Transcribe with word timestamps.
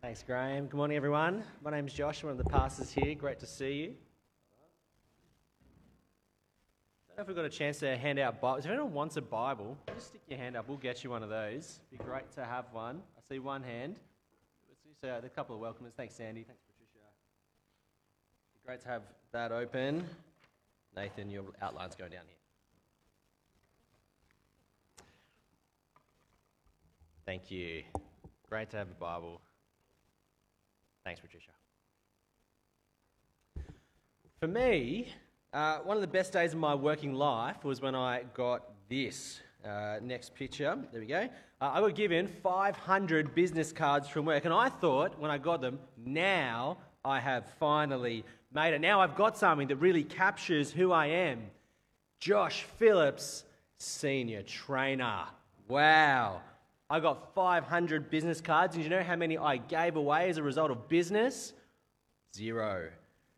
Thanks, 0.00 0.22
Graham. 0.22 0.66
Good 0.66 0.76
morning, 0.76 0.96
everyone. 0.96 1.42
My 1.60 1.72
name's 1.72 1.92
Josh, 1.92 2.22
one 2.22 2.30
of 2.30 2.38
the 2.38 2.44
pastors 2.44 2.92
here. 2.92 3.16
Great 3.16 3.40
to 3.40 3.46
see 3.46 3.72
you. 3.72 3.94
I 7.04 7.08
don't 7.08 7.16
know 7.16 7.22
if 7.22 7.26
we've 7.26 7.36
got 7.36 7.44
a 7.44 7.50
chance 7.50 7.80
to 7.80 7.96
hand 7.96 8.20
out 8.20 8.40
Bibles. 8.40 8.64
If 8.64 8.70
anyone 8.70 8.92
wants 8.92 9.16
a 9.16 9.22
Bible, 9.22 9.76
just 9.92 10.06
stick 10.06 10.20
your 10.28 10.38
hand 10.38 10.56
up. 10.56 10.68
We'll 10.68 10.78
get 10.78 11.02
you 11.02 11.10
one 11.10 11.24
of 11.24 11.30
those. 11.30 11.80
It'd 11.90 11.98
be 11.98 12.04
great 12.04 12.30
to 12.36 12.44
have 12.44 12.66
one. 12.70 13.02
I 13.16 13.20
see 13.28 13.40
one 13.40 13.60
hand. 13.60 13.96
Uh, 15.02 15.20
a 15.20 15.28
couple 15.28 15.56
of 15.56 15.60
welcomers. 15.60 15.94
Thanks, 15.96 16.14
Sandy. 16.14 16.44
Thanks, 16.44 16.62
Patricia. 16.62 17.04
It'd 18.54 18.62
be 18.62 18.66
great 18.66 18.80
to 18.82 18.88
have 18.88 19.02
that 19.32 19.50
open. 19.50 20.08
Nathan, 20.94 21.28
your 21.28 21.42
outline's 21.60 21.96
going 21.96 22.12
down 22.12 22.22
here. 22.24 22.36
Thank 27.26 27.50
you. 27.50 27.82
Great 28.48 28.70
to 28.70 28.76
have 28.76 28.90
a 28.92 28.94
Bible. 28.94 29.40
Thanks, 31.08 31.22
Patricia. 31.22 31.52
For 34.40 34.46
me, 34.46 35.08
uh, 35.54 35.78
one 35.78 35.96
of 35.96 36.02
the 36.02 36.06
best 36.06 36.34
days 36.34 36.52
of 36.52 36.58
my 36.58 36.74
working 36.74 37.14
life 37.14 37.64
was 37.64 37.80
when 37.80 37.94
I 37.94 38.24
got 38.34 38.64
this. 38.90 39.40
Uh, 39.64 40.00
next 40.02 40.34
picture, 40.34 40.76
there 40.92 41.00
we 41.00 41.06
go. 41.06 41.26
Uh, 41.62 41.70
I 41.72 41.80
got 41.80 41.94
given 41.94 42.26
500 42.26 43.34
business 43.34 43.72
cards 43.72 44.06
from 44.06 44.26
work, 44.26 44.44
and 44.44 44.52
I 44.52 44.68
thought 44.68 45.18
when 45.18 45.30
I 45.30 45.38
got 45.38 45.62
them, 45.62 45.78
now 45.96 46.76
I 47.06 47.20
have 47.20 47.46
finally 47.58 48.22
made 48.52 48.74
it. 48.74 48.82
Now 48.82 49.00
I've 49.00 49.16
got 49.16 49.38
something 49.38 49.68
that 49.68 49.76
really 49.76 50.04
captures 50.04 50.70
who 50.70 50.92
I 50.92 51.06
am. 51.06 51.40
Josh 52.20 52.66
Phillips, 52.76 53.44
senior 53.78 54.42
trainer. 54.42 55.24
Wow. 55.68 56.42
I 56.90 57.00
got 57.00 57.34
500 57.34 58.08
business 58.08 58.40
cards, 58.40 58.74
and 58.74 58.82
you 58.82 58.88
know 58.88 59.02
how 59.02 59.14
many 59.14 59.36
I 59.36 59.58
gave 59.58 59.96
away 59.96 60.30
as 60.30 60.38
a 60.38 60.42
result 60.42 60.70
of 60.70 60.88
business? 60.88 61.52
Zero. 62.34 62.88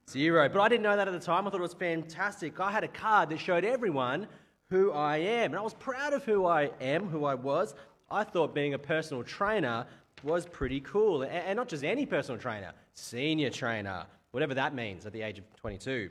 Zero. 0.09 0.49
But 0.49 0.61
I 0.61 0.69
didn't 0.69 0.85
know 0.85 0.97
that 0.97 1.09
at 1.09 1.13
the 1.13 1.19
time. 1.19 1.49
I 1.49 1.51
thought 1.51 1.59
it 1.59 1.63
was 1.63 1.75
fantastic. 1.75 2.61
I 2.61 2.71
had 2.71 2.85
a 2.85 2.89
card 2.89 3.31
that 3.31 3.41
showed 3.41 3.65
everyone 3.65 4.29
who 4.69 4.93
I 4.93 5.17
am, 5.17 5.51
and 5.51 5.57
I 5.57 5.63
was 5.63 5.75
proud 5.75 6.13
of 6.13 6.25
who 6.25 6.47
I 6.47 6.71
am, 6.81 7.09
who 7.09 7.25
I 7.25 7.35
was. 7.35 7.75
I 8.09 8.23
thought 8.23 8.55
being 8.55 8.75
a 8.75 8.79
personal 8.79 9.25
trainer 9.25 9.85
was 10.23 10.47
pretty 10.47 10.81
cool, 10.81 11.23
and 11.23 11.57
not 11.57 11.67
just 11.67 11.83
any 11.83 12.07
personal 12.07 12.41
trainer, 12.41 12.73
senior 12.95 13.51
trainer, 13.51 14.05
whatever 14.31 14.55
that 14.55 14.77
means 14.77 15.07
at 15.07 15.13
the 15.13 15.23
age 15.23 15.39
of 15.39 15.57
22. 15.57 16.09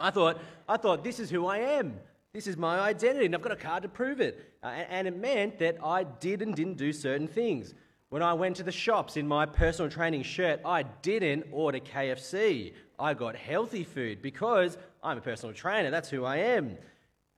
I 0.00 0.10
thought, 0.10 0.40
I 0.66 0.78
thought 0.78 1.04
this 1.04 1.20
is 1.20 1.28
who 1.28 1.46
I 1.46 1.58
am. 1.58 1.98
This 2.36 2.46
is 2.46 2.58
my 2.58 2.80
identity, 2.80 3.24
and 3.24 3.34
I've 3.34 3.40
got 3.40 3.52
a 3.52 3.56
card 3.56 3.82
to 3.84 3.88
prove 3.88 4.20
it. 4.20 4.52
Uh, 4.62 4.66
and 4.66 5.08
it 5.08 5.16
meant 5.16 5.58
that 5.60 5.78
I 5.82 6.02
did 6.02 6.42
and 6.42 6.54
didn't 6.54 6.76
do 6.76 6.92
certain 6.92 7.26
things. 7.26 7.72
When 8.10 8.22
I 8.22 8.34
went 8.34 8.56
to 8.56 8.62
the 8.62 8.70
shops 8.70 9.16
in 9.16 9.26
my 9.26 9.46
personal 9.46 9.90
training 9.90 10.22
shirt, 10.22 10.60
I 10.62 10.82
didn't 10.82 11.46
order 11.50 11.78
KFC. 11.78 12.74
I 12.98 13.14
got 13.14 13.36
healthy 13.36 13.84
food 13.84 14.20
because 14.20 14.76
I'm 15.02 15.16
a 15.16 15.22
personal 15.22 15.54
trainer. 15.54 15.90
That's 15.90 16.10
who 16.10 16.26
I 16.26 16.36
am. 16.36 16.76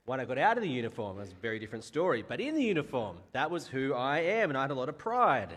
When 0.06 0.18
I 0.18 0.24
got 0.24 0.36
out 0.36 0.56
of 0.56 0.64
the 0.64 0.68
uniform, 0.68 1.18
it 1.18 1.20
was 1.20 1.30
a 1.30 1.36
very 1.36 1.60
different 1.60 1.84
story. 1.84 2.24
But 2.26 2.40
in 2.40 2.56
the 2.56 2.64
uniform, 2.64 3.18
that 3.30 3.52
was 3.52 3.68
who 3.68 3.94
I 3.94 4.18
am, 4.18 4.50
and 4.50 4.58
I 4.58 4.62
had 4.62 4.72
a 4.72 4.74
lot 4.74 4.88
of 4.88 4.98
pride. 4.98 5.54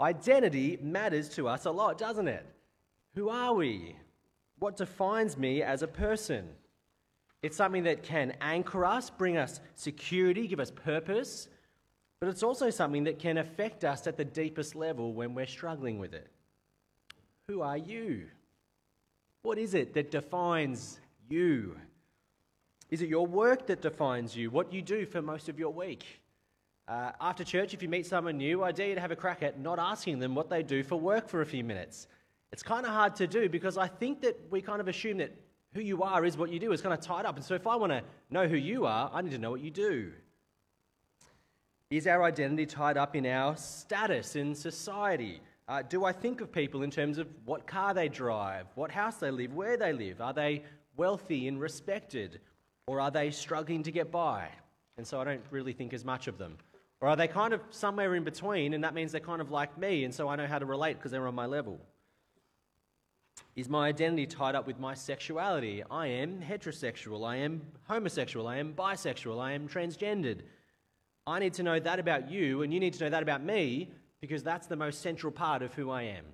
Identity 0.00 0.78
matters 0.80 1.28
to 1.34 1.46
us 1.46 1.66
a 1.66 1.70
lot, 1.70 1.98
doesn't 1.98 2.28
it? 2.28 2.46
Who 3.16 3.28
are 3.28 3.52
we? 3.52 3.96
What 4.58 4.78
defines 4.78 5.36
me 5.36 5.60
as 5.62 5.82
a 5.82 5.86
person? 5.86 6.48
It's 7.42 7.56
something 7.56 7.84
that 7.84 8.02
can 8.02 8.34
anchor 8.40 8.84
us, 8.84 9.08
bring 9.08 9.36
us 9.36 9.60
security, 9.74 10.46
give 10.46 10.60
us 10.60 10.70
purpose, 10.70 11.48
but 12.20 12.28
it's 12.28 12.42
also 12.42 12.68
something 12.68 13.04
that 13.04 13.18
can 13.18 13.38
affect 13.38 13.82
us 13.82 14.06
at 14.06 14.18
the 14.18 14.24
deepest 14.24 14.74
level 14.74 15.14
when 15.14 15.34
we're 15.34 15.46
struggling 15.46 15.98
with 15.98 16.12
it. 16.12 16.28
Who 17.48 17.62
are 17.62 17.78
you? 17.78 18.26
What 19.42 19.56
is 19.56 19.72
it 19.72 19.94
that 19.94 20.10
defines 20.10 21.00
you? 21.30 21.76
Is 22.90 23.00
it 23.00 23.08
your 23.08 23.26
work 23.26 23.66
that 23.68 23.80
defines 23.80 24.36
you? 24.36 24.50
What 24.50 24.72
you 24.72 24.82
do 24.82 25.06
for 25.06 25.22
most 25.22 25.48
of 25.48 25.58
your 25.58 25.72
week? 25.72 26.04
Uh, 26.86 27.12
after 27.20 27.42
church, 27.44 27.72
if 27.72 27.82
you 27.82 27.88
meet 27.88 28.04
someone 28.04 28.36
new, 28.36 28.62
I 28.62 28.72
dare 28.72 28.88
you 28.88 28.94
to 28.96 29.00
have 29.00 29.12
a 29.12 29.16
crack 29.16 29.42
at 29.42 29.58
not 29.58 29.78
asking 29.78 30.18
them 30.18 30.34
what 30.34 30.50
they 30.50 30.62
do 30.62 30.82
for 30.82 30.96
work 30.96 31.28
for 31.28 31.40
a 31.40 31.46
few 31.46 31.64
minutes. 31.64 32.08
It's 32.52 32.64
kind 32.64 32.84
of 32.84 32.92
hard 32.92 33.16
to 33.16 33.26
do 33.26 33.48
because 33.48 33.78
I 33.78 33.86
think 33.86 34.20
that 34.22 34.38
we 34.50 34.60
kind 34.60 34.80
of 34.80 34.88
assume 34.88 35.18
that 35.18 35.32
who 35.74 35.80
you 35.80 36.02
are 36.02 36.24
is 36.24 36.36
what 36.36 36.50
you 36.50 36.58
do. 36.58 36.72
It's 36.72 36.82
kind 36.82 36.94
of 36.94 37.00
tied 37.00 37.26
up. 37.26 37.36
And 37.36 37.44
so 37.44 37.54
if 37.54 37.66
I 37.66 37.76
want 37.76 37.92
to 37.92 38.02
know 38.30 38.48
who 38.48 38.56
you 38.56 38.86
are, 38.86 39.10
I 39.12 39.22
need 39.22 39.32
to 39.32 39.38
know 39.38 39.50
what 39.50 39.60
you 39.60 39.70
do. 39.70 40.12
Is 41.90 42.06
our 42.06 42.22
identity 42.22 42.66
tied 42.66 42.96
up 42.96 43.16
in 43.16 43.26
our 43.26 43.56
status 43.56 44.36
in 44.36 44.54
society? 44.54 45.40
Uh, 45.68 45.82
do 45.82 46.04
I 46.04 46.12
think 46.12 46.40
of 46.40 46.52
people 46.52 46.82
in 46.82 46.90
terms 46.90 47.18
of 47.18 47.28
what 47.44 47.66
car 47.66 47.94
they 47.94 48.08
drive, 48.08 48.66
what 48.74 48.90
house 48.90 49.16
they 49.16 49.30
live, 49.30 49.54
where 49.54 49.76
they 49.76 49.92
live? 49.92 50.20
Are 50.20 50.32
they 50.32 50.64
wealthy 50.96 51.48
and 51.48 51.60
respected? 51.60 52.40
Or 52.86 53.00
are 53.00 53.10
they 53.10 53.30
struggling 53.30 53.84
to 53.84 53.92
get 53.92 54.10
by? 54.10 54.48
And 54.96 55.06
so 55.06 55.20
I 55.20 55.24
don't 55.24 55.44
really 55.50 55.72
think 55.72 55.92
as 55.92 56.04
much 56.04 56.26
of 56.26 56.38
them. 56.38 56.58
Or 57.00 57.08
are 57.08 57.16
they 57.16 57.28
kind 57.28 57.54
of 57.54 57.60
somewhere 57.70 58.14
in 58.14 58.24
between, 58.24 58.74
and 58.74 58.84
that 58.84 58.94
means 58.94 59.12
they're 59.12 59.20
kind 59.20 59.40
of 59.40 59.50
like 59.50 59.78
me, 59.78 60.04
and 60.04 60.14
so 60.14 60.28
I 60.28 60.36
know 60.36 60.46
how 60.46 60.58
to 60.58 60.66
relate 60.66 60.98
because 60.98 61.12
they're 61.12 61.26
on 61.26 61.34
my 61.34 61.46
level? 61.46 61.80
Is 63.60 63.68
my 63.68 63.88
identity 63.88 64.24
tied 64.24 64.54
up 64.54 64.66
with 64.66 64.80
my 64.80 64.94
sexuality? 64.94 65.82
I 65.90 66.06
am 66.06 66.40
heterosexual, 66.40 67.28
I 67.28 67.36
am 67.36 67.60
homosexual, 67.86 68.48
I 68.48 68.56
am 68.56 68.72
bisexual, 68.72 69.38
I 69.38 69.52
am 69.52 69.68
transgendered. 69.68 70.38
I 71.26 71.40
need 71.40 71.52
to 71.52 71.62
know 71.62 71.78
that 71.78 71.98
about 71.98 72.30
you, 72.30 72.62
and 72.62 72.72
you 72.72 72.80
need 72.80 72.94
to 72.94 73.04
know 73.04 73.10
that 73.10 73.22
about 73.22 73.44
me, 73.44 73.90
because 74.22 74.42
that's 74.42 74.66
the 74.66 74.76
most 74.76 75.02
central 75.02 75.30
part 75.30 75.60
of 75.60 75.74
who 75.74 75.90
I 75.90 76.04
am. 76.04 76.24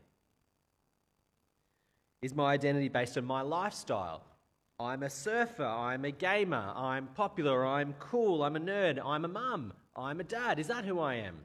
Is 2.22 2.32
my 2.32 2.53
identity 2.53 2.88
based 2.88 3.19
on 3.19 3.25
my 3.25 3.41
lifestyle? 3.41 4.22
I'm 4.78 5.03
a 5.03 5.10
surfer, 5.10 5.66
I'm 5.66 6.04
a 6.04 6.12
gamer, 6.12 6.72
I'm 6.76 7.08
popular, 7.08 7.66
I'm 7.66 7.94
cool, 7.94 8.44
I'm 8.44 8.54
a 8.54 8.60
nerd, 8.60 9.04
I'm 9.04 9.25
a 9.25 9.28
mum, 9.28 9.72
I'm 9.97 10.20
a 10.20 10.25
dad. 10.25 10.60
Is 10.60 10.69
that 10.69 10.84
who 10.84 11.00
I 11.00 11.14
am? 11.14 11.38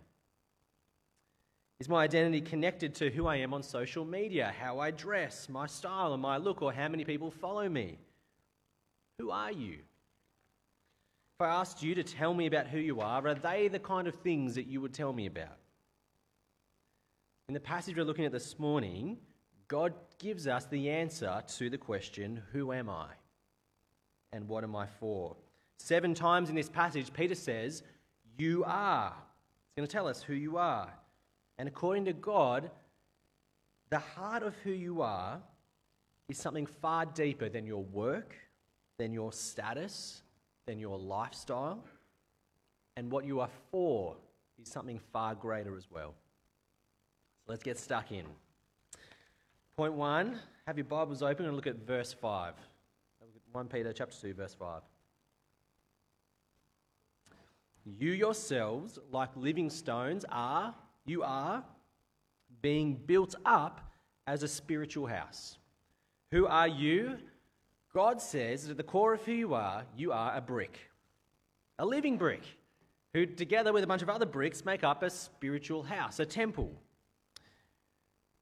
Is 1.82 1.90
my 1.90 2.04
identity 2.04 2.42
connected 2.42 2.94
to 2.98 3.10
who 3.10 3.26
I 3.26 3.38
am 3.38 3.56
on 3.56 3.64
social 3.64 4.06
media, 4.06 4.54
how 4.60 4.78
I 4.78 4.92
dress, 4.92 5.50
my 5.50 5.66
style 5.66 6.14
and 6.14 6.22
my 6.22 6.38
look, 6.38 6.62
or 6.62 6.72
how 6.72 6.88
many 6.88 7.04
people 7.04 7.32
follow 7.32 7.68
me? 7.68 7.98
Who 9.18 9.32
are 9.32 9.52
you? 9.52 9.80
If 9.80 11.42
I 11.42 11.48
asked 11.48 11.82
you 11.82 11.96
to 11.96 12.04
tell 12.04 12.36
me 12.36 12.46
about 12.46 12.68
who 12.68 12.78
you 12.78 13.02
are, 13.02 13.28
are 13.28 13.34
they 13.34 13.68
the 13.68 13.80
kind 13.80 14.08
of 14.08 14.14
things 14.14 14.54
that 14.54 14.68
you 14.68 14.80
would 14.80 14.94
tell 14.94 15.12
me 15.12 15.26
about? 15.26 15.58
In 17.48 17.56
the 17.56 17.60
passage 17.60 17.98
we're 17.98 18.06
looking 18.06 18.26
at 18.26 18.32
this 18.32 18.60
morning, 18.60 19.18
God 19.68 19.96
gives 20.20 20.46
us 20.46 20.66
the 20.66 20.92
answer 20.92 21.42
to 21.58 21.68
the 21.72 21.80
question, 21.80 22.44
Who 22.52 22.74
am 22.74 22.92
I? 22.92 23.08
And 24.32 24.48
what 24.48 24.64
am 24.64 24.76
I 24.76 24.86
for? 25.00 25.36
Seven 25.80 26.14
times 26.14 26.50
in 26.50 26.56
this 26.56 26.70
passage, 26.70 27.12
Peter 27.12 27.34
says, 27.34 27.82
You 28.38 28.66
are. 28.68 29.16
He's 29.16 29.78
going 29.78 29.88
to 29.88 29.92
tell 29.92 30.08
us 30.08 30.22
who 30.22 30.36
you 30.36 30.58
are. 30.58 30.94
And 31.62 31.68
according 31.68 32.06
to 32.06 32.14
God, 32.14 32.72
the 33.92 34.00
heart 34.00 34.42
of 34.42 34.56
who 34.64 34.72
you 34.72 35.04
are 35.04 35.40
is 36.28 36.40
something 36.40 36.66
far 36.66 37.06
deeper 37.06 37.50
than 37.50 37.68
your 37.68 37.84
work, 37.84 38.36
than 38.98 39.14
your 39.14 39.32
status, 39.32 40.24
than 40.66 40.80
your 40.80 40.98
lifestyle. 40.98 41.86
And 42.98 43.12
what 43.12 43.26
you 43.26 43.42
are 43.42 43.50
for 43.70 44.16
is 44.60 44.72
something 44.72 45.00
far 45.14 45.36
greater 45.36 45.78
as 45.78 45.86
well. 45.92 46.16
So 47.46 47.52
let's 47.52 47.62
get 47.62 47.78
stuck 47.78 48.12
in. 48.12 48.26
Point 49.78 49.94
one 49.94 50.40
have 50.66 50.80
your 50.80 50.86
Bibles 50.86 51.22
open 51.22 51.46
and 51.46 51.56
look 51.56 51.68
at 51.68 51.86
verse 51.86 52.12
5. 52.12 52.56
1 53.52 53.68
Peter 53.68 53.94
chapter 53.94 54.18
2, 54.20 54.34
verse 54.34 54.56
5. 54.56 54.82
You 57.86 58.14
yourselves, 58.14 58.98
like 59.12 59.30
living 59.36 59.70
stones, 59.70 60.26
are 60.28 60.74
you 61.06 61.24
are 61.24 61.64
being 62.62 62.96
built 62.96 63.36
up 63.46 63.92
as 64.28 64.44
a 64.44 64.48
spiritual 64.48 65.08
house. 65.08 65.58
Who 66.32 66.46
are 66.46 66.68
you? 66.68 67.18
God 67.94 68.22
says 68.22 68.64
that 68.64 68.72
at 68.72 68.78
the 68.78 68.84
core 68.84 69.14
of 69.14 69.22
who 69.24 69.34
you 69.34 69.54
are, 69.54 69.84
you 69.98 70.12
are 70.12 70.36
a 70.36 70.42
brick, 70.42 70.80
a 71.78 71.86
living 71.86 72.18
brick, 72.18 72.44
who 73.14 73.26
together 73.26 73.74
with 73.74 73.84
a 73.84 73.88
bunch 73.88 74.02
of 74.02 74.10
other 74.10 74.26
bricks 74.26 74.64
make 74.64 74.84
up 74.84 75.04
a 75.04 75.10
spiritual 75.10 75.84
house, 75.84 76.20
a 76.20 76.26
temple. 76.26 76.72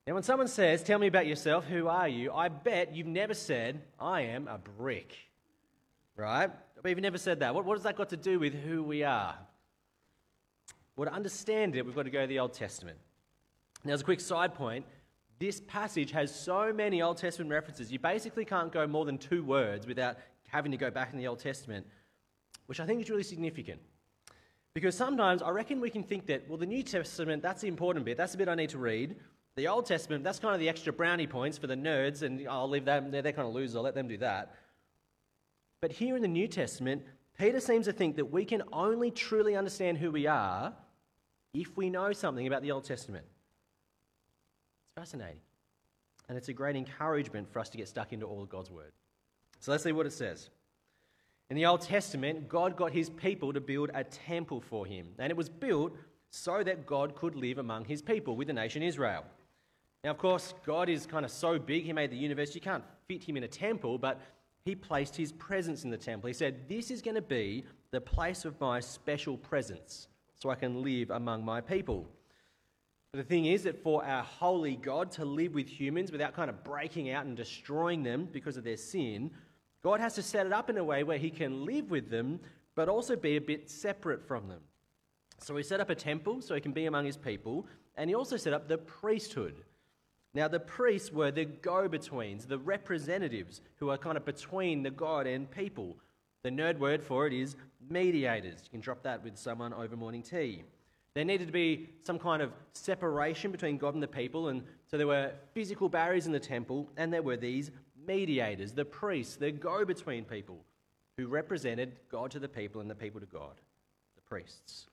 Now, 0.06 0.14
when 0.14 0.24
someone 0.24 0.48
says, 0.48 0.84
Tell 0.84 1.00
me 1.00 1.08
about 1.08 1.28
yourself, 1.28 1.66
who 1.66 1.88
are 1.88 2.08
you? 2.08 2.32
I 2.32 2.50
bet 2.50 2.96
you've 2.96 3.08
never 3.08 3.34
said, 3.34 3.82
I 4.00 4.22
am 4.22 4.48
a 4.48 4.58
brick. 4.58 5.16
Right? 6.16 6.52
But 6.82 6.90
you've 6.90 7.00
never 7.00 7.18
said 7.18 7.40
that. 7.40 7.56
What, 7.56 7.66
what 7.66 7.78
has 7.78 7.84
that 7.84 7.96
got 7.96 8.10
to 8.10 8.18
do 8.18 8.40
with 8.40 8.54
who 8.54 8.84
we 8.84 9.04
are? 9.04 9.36
To 11.06 11.14
understand 11.14 11.76
it, 11.76 11.86
we've 11.86 11.96
got 11.96 12.04
to 12.04 12.10
go 12.10 12.22
to 12.22 12.28
the 12.28 12.40
Old 12.40 12.54
Testament. 12.54 12.98
Now, 13.84 13.94
as 13.94 14.02
a 14.02 14.04
quick 14.04 14.20
side 14.20 14.54
point, 14.54 14.86
this 15.40 15.62
passage 15.62 16.12
has 16.12 16.34
so 16.34 16.74
many 16.74 17.02
Old 17.02 17.18
Testament 17.18 17.50
references, 17.50 17.92
you 17.92 18.00
basically 18.00 18.44
can't 18.44 18.72
go 18.72 18.86
more 18.86 19.06
than 19.06 19.18
two 19.18 19.44
words 19.44 19.88
without 19.88 20.18
having 20.48 20.72
to 20.72 20.78
go 20.78 20.92
back 20.92 21.14
in 21.14 21.18
the 21.18 21.28
Old 21.28 21.40
Testament, 21.40 21.88
which 22.66 22.80
I 22.80 22.86
think 22.86 23.02
is 23.02 23.10
really 23.10 23.24
significant. 23.24 23.80
Because 24.74 24.96
sometimes 24.96 25.42
I 25.42 25.50
reckon 25.50 25.80
we 25.80 25.90
can 25.90 26.04
think 26.04 26.26
that, 26.28 26.48
well, 26.50 26.58
the 26.58 26.66
New 26.66 26.84
Testament, 26.84 27.42
that's 27.42 27.62
the 27.62 27.68
important 27.68 28.06
bit, 28.06 28.18
that's 28.18 28.34
the 28.34 28.38
bit 28.38 28.50
I 28.50 28.56
need 28.56 28.70
to 28.72 28.78
read, 28.78 29.16
The 29.56 29.68
Old 29.68 29.86
Testament, 29.86 30.24
that's 30.24 30.40
kind 30.40 30.54
of 30.54 30.60
the 30.60 30.70
extra 30.70 30.92
brownie 30.92 31.28
points 31.28 31.58
for 31.58 31.68
the 31.68 31.76
nerds, 31.76 32.22
and 32.22 32.48
I'll 32.48 32.70
leave 32.70 32.86
them, 32.86 33.10
they're, 33.12 33.22
they're 33.22 33.32
kind 33.32 33.48
of 33.48 33.54
losers, 33.54 33.76
I'll 33.76 33.84
let 33.84 33.96
them 33.96 34.08
do 34.08 34.18
that. 34.18 34.56
But 35.82 35.94
here 35.94 36.18
in 36.18 36.22
the 36.22 36.28
New 36.28 36.48
Testament, 36.48 37.04
Peter 37.38 37.62
seems 37.62 37.86
to 37.86 37.94
think 37.94 38.18
that 38.18 38.26
we 38.26 38.44
can 38.44 38.62
only 38.74 39.10
truly 39.10 39.56
understand 39.56 39.98
who 39.98 40.12
we 40.12 40.28
are 40.28 40.74
if 41.54 41.76
we 41.76 41.90
know 41.90 42.14
something 42.14 42.48
about 42.48 42.62
the 42.62 42.72
Old 42.72 42.84
Testament. 42.84 43.26
It's 44.86 44.94
fascinating. 44.96 45.42
And 46.28 46.38
it's 46.38 46.50
a 46.50 46.54
great 46.54 46.76
encouragement 46.76 47.52
for 47.52 47.60
us 47.60 47.70
to 47.70 47.78
get 47.78 47.88
stuck 47.88 48.14
into 48.14 48.26
all 48.26 48.44
of 48.44 48.50
God's 48.50 48.70
Word. 48.70 48.92
So 49.60 49.72
let's 49.72 49.84
see 49.84 49.92
what 49.92 50.06
it 50.06 50.14
says. 50.14 50.50
In 51.50 51.56
the 51.56 51.66
Old 51.66 51.82
Testament, 51.82 52.48
God 52.48 52.76
got 52.76 52.92
his 52.92 53.10
people 53.10 53.52
to 53.54 53.60
build 53.60 53.90
a 53.96 54.04
temple 54.04 54.62
for 54.62 54.86
him. 54.86 55.08
And 55.18 55.32
it 55.32 55.36
was 55.36 55.50
built 55.50 55.96
so 56.30 56.64
that 56.64 56.86
God 56.86 57.16
could 57.16 57.36
live 57.36 57.58
among 57.58 57.86
his 57.86 58.04
people 58.04 58.36
with 58.36 58.48
the 58.48 58.54
nation 58.54 58.84
Israel. 58.84 59.26
Now, 60.04 60.12
of 60.12 60.18
course, 60.18 60.54
God 60.66 60.88
is 60.88 61.06
kind 61.06 61.26
of 61.26 61.32
so 61.32 61.60
big, 61.60 61.84
He 61.84 61.94
made 61.94 62.12
the 62.12 62.18
universe, 62.18 62.56
you 62.56 62.62
can't 62.62 62.84
fit 63.08 63.24
Him 63.24 63.36
in 63.38 63.44
a 63.44 63.48
temple, 63.48 63.98
but 63.98 64.22
He 64.64 64.76
placed 64.76 65.16
His 65.16 65.32
presence 65.34 65.84
in 65.84 65.90
the 65.90 65.98
temple. 65.98 66.28
He 66.28 66.34
said, 66.34 66.70
This 66.70 66.90
is 66.90 67.02
going 67.02 67.16
to 67.16 67.22
be 67.22 67.66
the 67.92 68.00
place 68.00 68.46
of 68.46 68.60
my 68.62 68.80
special 68.80 69.38
presence, 69.38 70.08
so 70.40 70.50
I 70.50 70.56
can 70.56 70.82
live 70.82 71.10
among 71.10 71.44
my 71.44 71.62
people. 71.62 72.08
But 73.12 73.20
the 73.20 73.24
thing 73.24 73.46
is 73.46 73.64
that 73.64 73.82
for 73.84 74.06
our 74.06 74.24
holy 74.24 74.76
God 74.76 75.12
to 75.14 75.26
live 75.26 75.54
with 75.54 75.68
humans 75.68 76.12
without 76.12 76.34
kind 76.34 76.50
of 76.50 76.64
breaking 76.64 77.10
out 77.10 77.26
and 77.26 77.36
destroying 77.36 78.04
them 78.04 78.28
because 78.32 78.58
of 78.58 78.64
their 78.64 78.78
sin, 78.78 79.32
God 79.84 80.00
has 80.00 80.16
to 80.16 80.22
set 80.22 80.46
it 80.46 80.54
up 80.54 80.70
in 80.70 80.78
a 80.78 80.84
way 80.84 81.04
where 81.04 81.18
He 81.18 81.30
can 81.30 81.66
live 81.66 81.90
with 81.90 82.10
them, 82.10 82.40
but 82.76 82.90
also 82.90 83.16
be 83.16 83.36
a 83.36 83.42
bit 83.42 83.70
separate 83.70 84.28
from 84.28 84.48
them. 84.48 84.62
So 85.40 85.56
He 85.56 85.64
set 85.64 85.80
up 85.80 85.90
a 85.90 85.96
temple 85.96 86.42
so 86.42 86.56
He 86.56 86.62
can 86.62 86.74
be 86.74 86.86
among 86.86 87.06
His 87.06 87.18
people, 87.18 87.66
and 87.96 88.10
He 88.10 88.16
also 88.16 88.38
set 88.38 88.54
up 88.54 88.68
the 88.68 88.78
priesthood 88.78 89.64
now, 90.34 90.48
the 90.48 90.60
priests 90.60 91.12
were 91.12 91.32
the 91.32 91.46
go 91.46 91.88
betweens, 91.88 92.46
the 92.46 92.60
representatives 92.60 93.62
who 93.78 93.90
are 93.90 93.98
kind 93.98 94.16
of 94.16 94.26
between 94.26 94.84
the 94.84 94.92
God 94.92 95.26
and 95.26 95.50
people. 95.50 95.98
The 96.44 96.50
nerd 96.50 96.80
word 96.80 97.04
for 97.04 97.28
it 97.28 97.34
is 97.34 97.56
mediators. 97.90 98.62
You 98.64 98.70
can 98.72 98.82
drop 98.82 99.04
that 99.04 99.24
with 99.24 99.38
someone 99.38 99.74
over 99.74 99.96
morning 99.96 100.24
tea. 100.24 100.64
There 101.14 101.26
needed 101.26 101.48
to 101.48 101.54
be 101.54 101.90
some 102.04 102.18
kind 102.20 102.42
of 102.42 102.52
separation 102.74 103.52
between 103.52 103.78
God 103.78 103.94
and 103.94 104.02
the 104.02 104.08
people, 104.08 104.50
and 104.50 104.64
so 104.88 104.98
there 104.98 105.08
were 105.08 105.34
physical 105.54 105.90
barriers 105.90 106.28
in 106.28 106.32
the 106.32 106.40
temple, 106.40 106.88
and 106.98 107.12
there 107.12 107.22
were 107.22 107.36
these 107.36 107.72
mediators, 108.08 108.72
the 108.72 108.86
priests, 108.86 109.36
the 109.36 109.52
go 109.52 109.84
between 109.84 110.24
people 110.24 110.64
who 111.18 111.28
represented 111.28 111.98
God 112.10 112.32
to 112.32 112.40
the 112.40 112.48
people 112.48 112.80
and 112.80 112.90
the 112.90 112.96
people 112.96 113.20
to 113.20 113.26
God, 113.26 113.60
the 114.16 114.22
priests. 114.22 114.88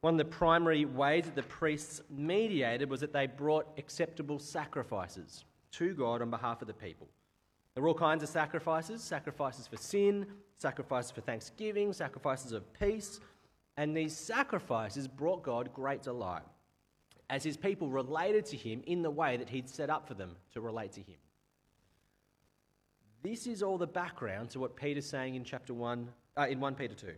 One 0.00 0.14
of 0.14 0.18
the 0.18 0.24
primary 0.24 0.86
ways 0.86 1.26
that 1.26 1.34
the 1.34 1.42
priests 1.42 2.00
mediated 2.08 2.88
was 2.88 3.00
that 3.00 3.12
they 3.12 3.26
brought 3.26 3.66
acceptable 3.76 4.38
sacrifices 4.38 5.44
to 5.72 5.92
God 5.92 6.22
on 6.22 6.30
behalf 6.30 6.62
of 6.62 6.68
the 6.68 6.74
people. 6.74 7.08
There 7.80 7.84
were 7.84 7.88
all 7.88 7.94
kinds 7.94 8.22
of 8.22 8.28
sacrifices 8.28 9.02
sacrifices 9.02 9.66
for 9.66 9.78
sin, 9.78 10.26
sacrifices 10.58 11.12
for 11.12 11.22
thanksgiving, 11.22 11.94
sacrifices 11.94 12.52
of 12.52 12.70
peace. 12.74 13.20
And 13.78 13.96
these 13.96 14.14
sacrifices 14.14 15.08
brought 15.08 15.42
God 15.42 15.72
great 15.72 16.02
delight 16.02 16.42
as 17.30 17.42
his 17.42 17.56
people 17.56 17.88
related 17.88 18.44
to 18.44 18.56
him 18.58 18.82
in 18.86 19.00
the 19.00 19.10
way 19.10 19.38
that 19.38 19.48
he'd 19.48 19.66
set 19.66 19.88
up 19.88 20.06
for 20.06 20.12
them 20.12 20.36
to 20.52 20.60
relate 20.60 20.92
to 20.92 21.00
him. 21.00 21.16
This 23.22 23.46
is 23.46 23.62
all 23.62 23.78
the 23.78 23.86
background 23.86 24.50
to 24.50 24.60
what 24.60 24.76
Peter's 24.76 25.06
saying 25.06 25.34
in 25.34 25.42
chapter 25.42 25.72
1, 25.72 26.06
uh, 26.36 26.48
in 26.50 26.60
1 26.60 26.74
Peter 26.74 26.94
2. 26.94 27.14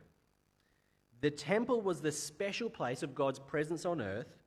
The 1.23 1.31
temple 1.33 1.81
was 1.81 2.01
the 2.01 2.13
special 2.13 2.71
place 2.71 3.03
of 3.03 3.17
God's 3.17 3.41
presence 3.41 3.85
on 3.85 4.01
earth, 4.01 4.39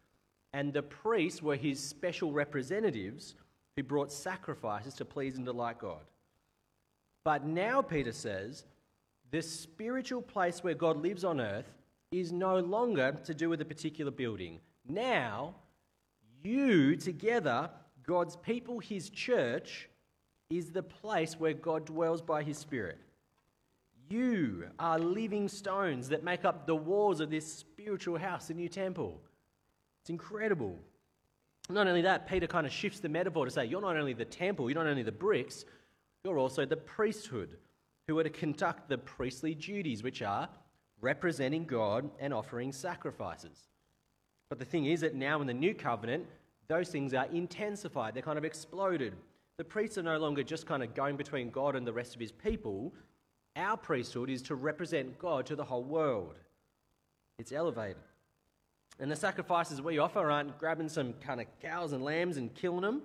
and 0.53 0.71
the 0.71 0.83
priests 0.83 1.41
were 1.41 1.57
his 1.57 1.83
special 1.83 2.31
representatives 2.31 3.35
who 3.75 3.83
brought 3.83 4.11
sacrifices 4.11 4.93
to 4.95 5.05
please 5.05 5.35
and 5.35 5.45
delight 5.45 5.79
God. 5.79 6.01
But 7.23 7.45
now, 7.45 7.81
Peter 7.81 8.11
says, 8.11 8.65
this 9.31 9.51
spiritual 9.51 10.21
place 10.21 10.63
where 10.63 10.75
God 10.75 10.97
lives 10.97 11.23
on 11.23 11.41
earth 11.41 11.73
is 12.11 12.31
no 12.31 12.59
longer 12.59 13.17
to 13.25 13.33
do 13.33 13.49
with 13.49 13.61
a 13.61 13.65
particular 13.65 14.11
building. 14.11 14.59
Now, 14.87 15.55
you 16.43 16.95
together, 16.95 17.69
God's 18.05 18.35
people, 18.35 18.79
his 18.79 19.09
church, 19.09 19.89
is 20.49 20.71
the 20.71 20.83
place 20.83 21.39
where 21.39 21.53
God 21.53 21.85
dwells 21.85 22.21
by 22.21 22.43
his 22.43 22.57
Spirit. 22.57 22.99
You 24.07 24.67
are 24.77 24.99
living 24.99 25.49
stones 25.49 26.09
that 26.09 26.23
make 26.23 26.45
up 26.45 26.67
the 26.67 26.75
walls 26.75 27.19
of 27.19 27.31
this 27.31 27.51
spiritual 27.51 28.19
house, 28.19 28.47
the 28.47 28.53
new 28.53 28.69
temple. 28.69 29.19
It's 30.01 30.11
incredible. 30.11 30.77
Not 31.69 31.87
only 31.87 32.01
that, 32.03 32.27
Peter 32.27 32.47
kind 32.47 32.67
of 32.67 32.71
shifts 32.71 32.99
the 32.99 33.09
metaphor 33.09 33.45
to 33.45 33.51
say, 33.51 33.65
You're 33.65 33.81
not 33.81 33.97
only 33.97 34.13
the 34.13 34.25
temple, 34.25 34.69
you're 34.69 34.81
not 34.81 34.89
only 34.89 35.03
the 35.03 35.11
bricks, 35.11 35.65
you're 36.23 36.37
also 36.37 36.65
the 36.65 36.77
priesthood, 36.77 37.57
who 38.07 38.17
are 38.19 38.23
to 38.23 38.29
conduct 38.29 38.87
the 38.87 38.97
priestly 38.97 39.55
duties, 39.55 40.03
which 40.03 40.21
are 40.21 40.47
representing 41.01 41.65
God 41.65 42.09
and 42.19 42.33
offering 42.33 42.71
sacrifices. 42.71 43.67
But 44.49 44.59
the 44.59 44.65
thing 44.65 44.85
is 44.85 45.01
that 45.01 45.15
now 45.15 45.41
in 45.41 45.47
the 45.47 45.53
new 45.53 45.73
covenant, 45.73 46.25
those 46.67 46.89
things 46.89 47.13
are 47.13 47.25
intensified, 47.25 48.13
they're 48.13 48.23
kind 48.23 48.37
of 48.37 48.45
exploded. 48.45 49.13
The 49.57 49.63
priests 49.63 49.97
are 49.97 50.03
no 50.03 50.17
longer 50.17 50.43
just 50.43 50.67
kind 50.67 50.83
of 50.83 50.93
going 50.93 51.15
between 51.15 51.49
God 51.49 51.75
and 51.75 51.85
the 51.85 51.93
rest 51.93 52.13
of 52.13 52.21
his 52.21 52.31
people, 52.31 52.93
our 53.55 53.77
priesthood 53.77 54.29
is 54.29 54.41
to 54.43 54.55
represent 54.55 55.17
God 55.17 55.45
to 55.45 55.55
the 55.55 55.63
whole 55.63 55.83
world. 55.83 56.35
It's 57.39 57.51
elevated. 57.51 58.01
And 58.99 59.11
the 59.11 59.15
sacrifices 59.15 59.81
we 59.81 59.99
offer 59.99 60.31
aren't 60.31 60.57
grabbing 60.57 60.89
some 60.89 61.13
kind 61.13 61.41
of 61.41 61.47
cows 61.61 61.91
and 61.91 62.03
lambs 62.03 62.37
and 62.37 62.53
killing 62.55 62.81
them. 62.81 63.01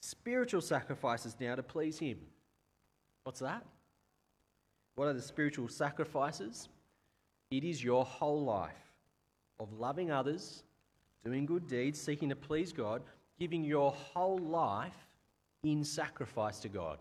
Spiritual 0.00 0.60
sacrifices 0.60 1.36
now 1.40 1.56
to 1.56 1.62
please 1.62 1.98
Him. 1.98 2.18
What's 3.24 3.40
that? 3.40 3.64
What 4.94 5.08
are 5.08 5.12
the 5.12 5.22
spiritual 5.22 5.68
sacrifices? 5.68 6.68
It 7.50 7.64
is 7.64 7.82
your 7.82 8.04
whole 8.04 8.44
life 8.44 8.92
of 9.58 9.72
loving 9.72 10.10
others, 10.10 10.62
doing 11.24 11.46
good 11.46 11.66
deeds, 11.66 12.00
seeking 12.00 12.28
to 12.28 12.36
please 12.36 12.72
God, 12.72 13.02
giving 13.38 13.64
your 13.64 13.92
whole 13.92 14.38
life 14.38 15.06
in 15.62 15.82
sacrifice 15.82 16.60
to 16.60 16.68
God. 16.68 16.98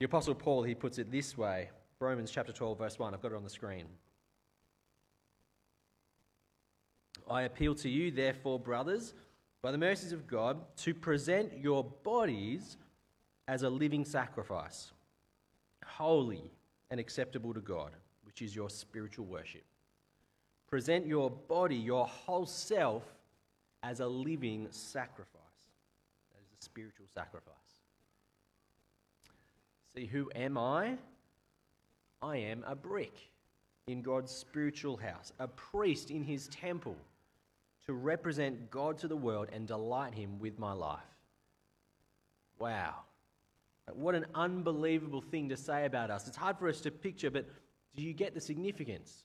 The 0.00 0.06
Apostle 0.06 0.34
Paul, 0.34 0.64
he 0.64 0.74
puts 0.74 0.98
it 0.98 1.10
this 1.10 1.38
way 1.38 1.70
Romans 2.00 2.30
chapter 2.30 2.52
12, 2.52 2.78
verse 2.78 2.98
1. 2.98 3.14
I've 3.14 3.22
got 3.22 3.32
it 3.32 3.36
on 3.36 3.44
the 3.44 3.50
screen. 3.50 3.86
I 7.28 7.42
appeal 7.42 7.74
to 7.76 7.88
you, 7.88 8.10
therefore, 8.10 8.58
brothers, 8.58 9.14
by 9.62 9.72
the 9.72 9.78
mercies 9.78 10.12
of 10.12 10.26
God, 10.26 10.58
to 10.78 10.94
present 10.94 11.56
your 11.58 11.84
bodies 12.02 12.76
as 13.48 13.62
a 13.62 13.70
living 13.70 14.04
sacrifice, 14.04 14.92
holy 15.84 16.50
and 16.90 17.00
acceptable 17.00 17.54
to 17.54 17.60
God, 17.60 17.92
which 18.24 18.42
is 18.42 18.54
your 18.54 18.68
spiritual 18.68 19.26
worship. 19.26 19.64
Present 20.68 21.06
your 21.06 21.30
body, 21.30 21.76
your 21.76 22.06
whole 22.06 22.46
self, 22.46 23.04
as 23.82 24.00
a 24.00 24.06
living 24.06 24.66
sacrifice. 24.70 25.40
That 26.32 26.40
is 26.42 26.58
a 26.58 26.64
spiritual 26.64 27.06
sacrifice. 27.14 27.54
See, 29.94 30.06
who 30.06 30.30
am 30.34 30.58
I? 30.58 30.96
I 32.20 32.36
am 32.38 32.64
a 32.66 32.74
brick 32.74 33.14
in 33.86 34.02
God's 34.02 34.32
spiritual 34.32 34.96
house, 34.96 35.32
a 35.38 35.46
priest 35.46 36.10
in 36.10 36.24
his 36.24 36.48
temple 36.48 36.96
to 37.86 37.92
represent 37.92 38.70
God 38.70 38.98
to 38.98 39.08
the 39.08 39.16
world 39.16 39.48
and 39.52 39.66
delight 39.66 40.14
him 40.14 40.38
with 40.38 40.58
my 40.58 40.72
life. 40.72 41.00
Wow. 42.58 42.94
What 43.92 44.14
an 44.14 44.26
unbelievable 44.34 45.20
thing 45.20 45.48
to 45.50 45.56
say 45.56 45.84
about 45.84 46.10
us. 46.10 46.26
It's 46.26 46.36
hard 46.36 46.58
for 46.58 46.68
us 46.68 46.80
to 46.82 46.90
picture, 46.90 47.30
but 47.30 47.46
do 47.94 48.02
you 48.02 48.14
get 48.14 48.34
the 48.34 48.40
significance? 48.40 49.24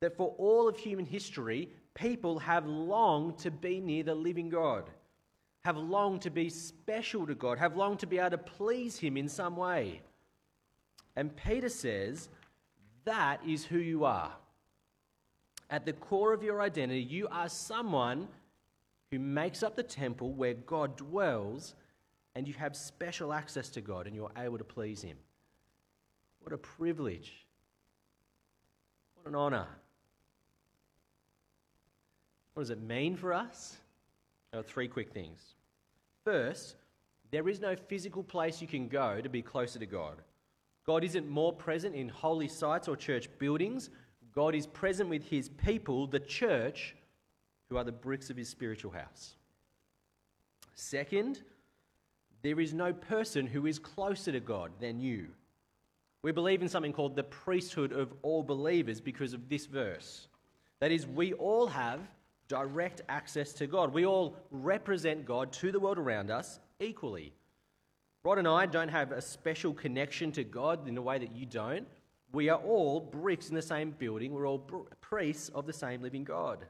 That 0.00 0.16
for 0.16 0.34
all 0.36 0.68
of 0.68 0.76
human 0.76 1.06
history, 1.06 1.70
people 1.94 2.38
have 2.38 2.66
longed 2.66 3.38
to 3.38 3.50
be 3.50 3.80
near 3.80 4.02
the 4.02 4.14
living 4.14 4.50
God 4.50 4.90
have 5.66 5.76
longed 5.76 6.22
to 6.22 6.30
be 6.30 6.48
special 6.48 7.26
to 7.26 7.34
God, 7.34 7.58
have 7.58 7.76
longed 7.76 7.98
to 7.98 8.06
be 8.06 8.20
able 8.20 8.30
to 8.30 8.38
please 8.38 9.00
Him 9.00 9.16
in 9.16 9.28
some 9.28 9.56
way. 9.56 10.00
And 11.16 11.36
Peter 11.36 11.68
says, 11.68 12.28
that 13.04 13.40
is 13.44 13.64
who 13.64 13.78
you 13.78 14.04
are. 14.04 14.32
At 15.68 15.84
the 15.84 15.92
core 15.92 16.32
of 16.32 16.42
your 16.42 16.62
identity, 16.62 17.00
you 17.00 17.26
are 17.28 17.48
someone 17.48 18.28
who 19.10 19.18
makes 19.18 19.62
up 19.62 19.76
the 19.76 19.82
temple 19.82 20.32
where 20.32 20.54
God 20.54 20.96
dwells, 20.96 21.74
and 22.34 22.46
you 22.46 22.54
have 22.54 22.76
special 22.76 23.32
access 23.32 23.68
to 23.70 23.80
God 23.80 24.06
and 24.06 24.14
you're 24.14 24.30
able 24.36 24.58
to 24.58 24.64
please 24.64 25.02
Him. 25.02 25.16
What 26.40 26.52
a 26.52 26.58
privilege. 26.58 27.46
What 29.14 29.28
an 29.28 29.34
honor. 29.34 29.66
What 32.54 32.62
does 32.62 32.70
it 32.70 32.80
mean 32.80 33.16
for 33.16 33.32
us? 33.32 33.76
There 34.50 34.60
are 34.60 34.64
three 34.64 34.88
quick 34.88 35.12
things. 35.12 35.54
First, 36.24 36.76
there 37.30 37.48
is 37.48 37.60
no 37.60 37.74
physical 37.74 38.22
place 38.22 38.62
you 38.62 38.68
can 38.68 38.88
go 38.88 39.20
to 39.20 39.28
be 39.28 39.42
closer 39.42 39.78
to 39.78 39.86
God. 39.86 40.22
God 40.86 41.02
isn't 41.04 41.28
more 41.28 41.52
present 41.52 41.94
in 41.94 42.08
holy 42.08 42.48
sites 42.48 42.86
or 42.86 42.96
church 42.96 43.28
buildings. 43.38 43.90
God 44.36 44.54
is 44.54 44.66
present 44.66 45.08
with 45.08 45.24
his 45.24 45.48
people, 45.48 46.06
the 46.06 46.20
church, 46.20 46.94
who 47.68 47.78
are 47.78 47.84
the 47.84 47.90
bricks 47.90 48.28
of 48.28 48.36
his 48.36 48.48
spiritual 48.48 48.92
house. 48.92 49.34
Second, 50.74 51.42
there 52.42 52.60
is 52.60 52.74
no 52.74 52.92
person 52.92 53.46
who 53.46 53.66
is 53.66 53.78
closer 53.78 54.30
to 54.30 54.40
God 54.40 54.72
than 54.78 55.00
you. 55.00 55.28
We 56.22 56.32
believe 56.32 56.60
in 56.60 56.68
something 56.68 56.92
called 56.92 57.16
the 57.16 57.24
priesthood 57.24 57.92
of 57.92 58.12
all 58.22 58.42
believers 58.42 59.00
because 59.00 59.32
of 59.32 59.48
this 59.48 59.64
verse. 59.64 60.28
That 60.80 60.92
is, 60.92 61.06
we 61.06 61.32
all 61.32 61.66
have 61.66 62.00
direct 62.48 63.00
access 63.08 63.54
to 63.54 63.66
God. 63.66 63.92
We 63.92 64.04
all 64.04 64.36
represent 64.50 65.24
God 65.24 65.50
to 65.54 65.72
the 65.72 65.80
world 65.80 65.98
around 65.98 66.30
us 66.30 66.60
equally. 66.78 67.32
Rod 68.22 68.38
and 68.38 68.48
I 68.48 68.66
don't 68.66 68.88
have 68.88 69.12
a 69.12 69.22
special 69.22 69.72
connection 69.72 70.30
to 70.32 70.44
God 70.44 70.86
in 70.86 70.98
a 70.98 71.02
way 71.02 71.18
that 71.18 71.34
you 71.34 71.46
don't. 71.46 71.86
We 72.36 72.50
are 72.50 72.58
all 72.58 73.00
bricks 73.00 73.48
in 73.48 73.54
the 73.54 73.62
same 73.62 73.92
building. 73.92 74.34
We're 74.34 74.46
all 74.46 74.58
priests 75.00 75.48
of 75.54 75.64
the 75.64 75.72
same 75.72 76.02
living 76.02 76.22
God. 76.22 76.66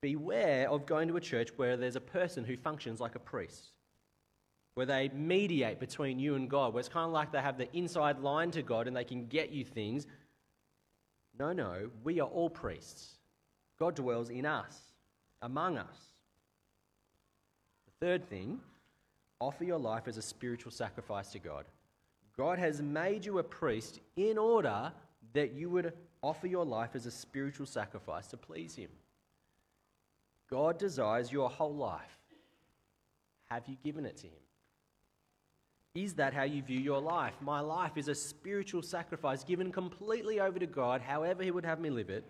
Beware 0.00 0.70
of 0.70 0.86
going 0.86 1.08
to 1.08 1.16
a 1.16 1.20
church 1.20 1.48
where 1.56 1.76
there's 1.76 1.96
a 1.96 2.00
person 2.00 2.44
who 2.44 2.56
functions 2.56 3.00
like 3.00 3.16
a 3.16 3.18
priest, 3.18 3.70
where 4.74 4.86
they 4.86 5.08
mediate 5.08 5.80
between 5.80 6.20
you 6.20 6.36
and 6.36 6.48
God, 6.48 6.72
where 6.72 6.78
it's 6.78 6.88
kind 6.88 7.06
of 7.06 7.10
like 7.10 7.32
they 7.32 7.40
have 7.40 7.58
the 7.58 7.66
inside 7.76 8.20
line 8.20 8.52
to 8.52 8.62
God 8.62 8.86
and 8.86 8.96
they 8.96 9.02
can 9.02 9.26
get 9.26 9.50
you 9.50 9.64
things. 9.64 10.06
No, 11.36 11.52
no, 11.52 11.90
we 12.04 12.20
are 12.20 12.28
all 12.28 12.48
priests. 12.48 13.16
God 13.76 13.96
dwells 13.96 14.30
in 14.30 14.46
us, 14.46 14.82
among 15.42 15.78
us. 15.78 15.98
The 17.86 18.06
third 18.06 18.28
thing 18.30 18.60
offer 19.40 19.64
your 19.64 19.80
life 19.80 20.06
as 20.06 20.16
a 20.16 20.22
spiritual 20.22 20.70
sacrifice 20.70 21.30
to 21.30 21.40
God. 21.40 21.64
God 22.36 22.58
has 22.58 22.82
made 22.82 23.24
you 23.24 23.38
a 23.38 23.42
priest 23.42 24.00
in 24.16 24.36
order 24.36 24.92
that 25.32 25.52
you 25.52 25.70
would 25.70 25.92
offer 26.22 26.46
your 26.46 26.64
life 26.64 26.90
as 26.94 27.06
a 27.06 27.10
spiritual 27.10 27.66
sacrifice 27.66 28.26
to 28.28 28.36
please 28.36 28.74
Him. 28.74 28.90
God 30.50 30.78
desires 30.78 31.32
your 31.32 31.48
whole 31.48 31.74
life. 31.74 32.18
Have 33.50 33.62
you 33.66 33.76
given 33.82 34.04
it 34.04 34.16
to 34.18 34.26
Him? 34.26 34.32
Is 35.94 36.14
that 36.14 36.34
how 36.34 36.42
you 36.42 36.62
view 36.62 36.78
your 36.78 37.00
life? 37.00 37.32
My 37.40 37.60
life 37.60 37.96
is 37.96 38.08
a 38.08 38.14
spiritual 38.14 38.82
sacrifice 38.82 39.42
given 39.42 39.72
completely 39.72 40.40
over 40.40 40.58
to 40.58 40.66
God, 40.66 41.00
however 41.00 41.42
He 41.42 41.50
would 41.50 41.64
have 41.64 41.80
me 41.80 41.88
live 41.88 42.10
it. 42.10 42.24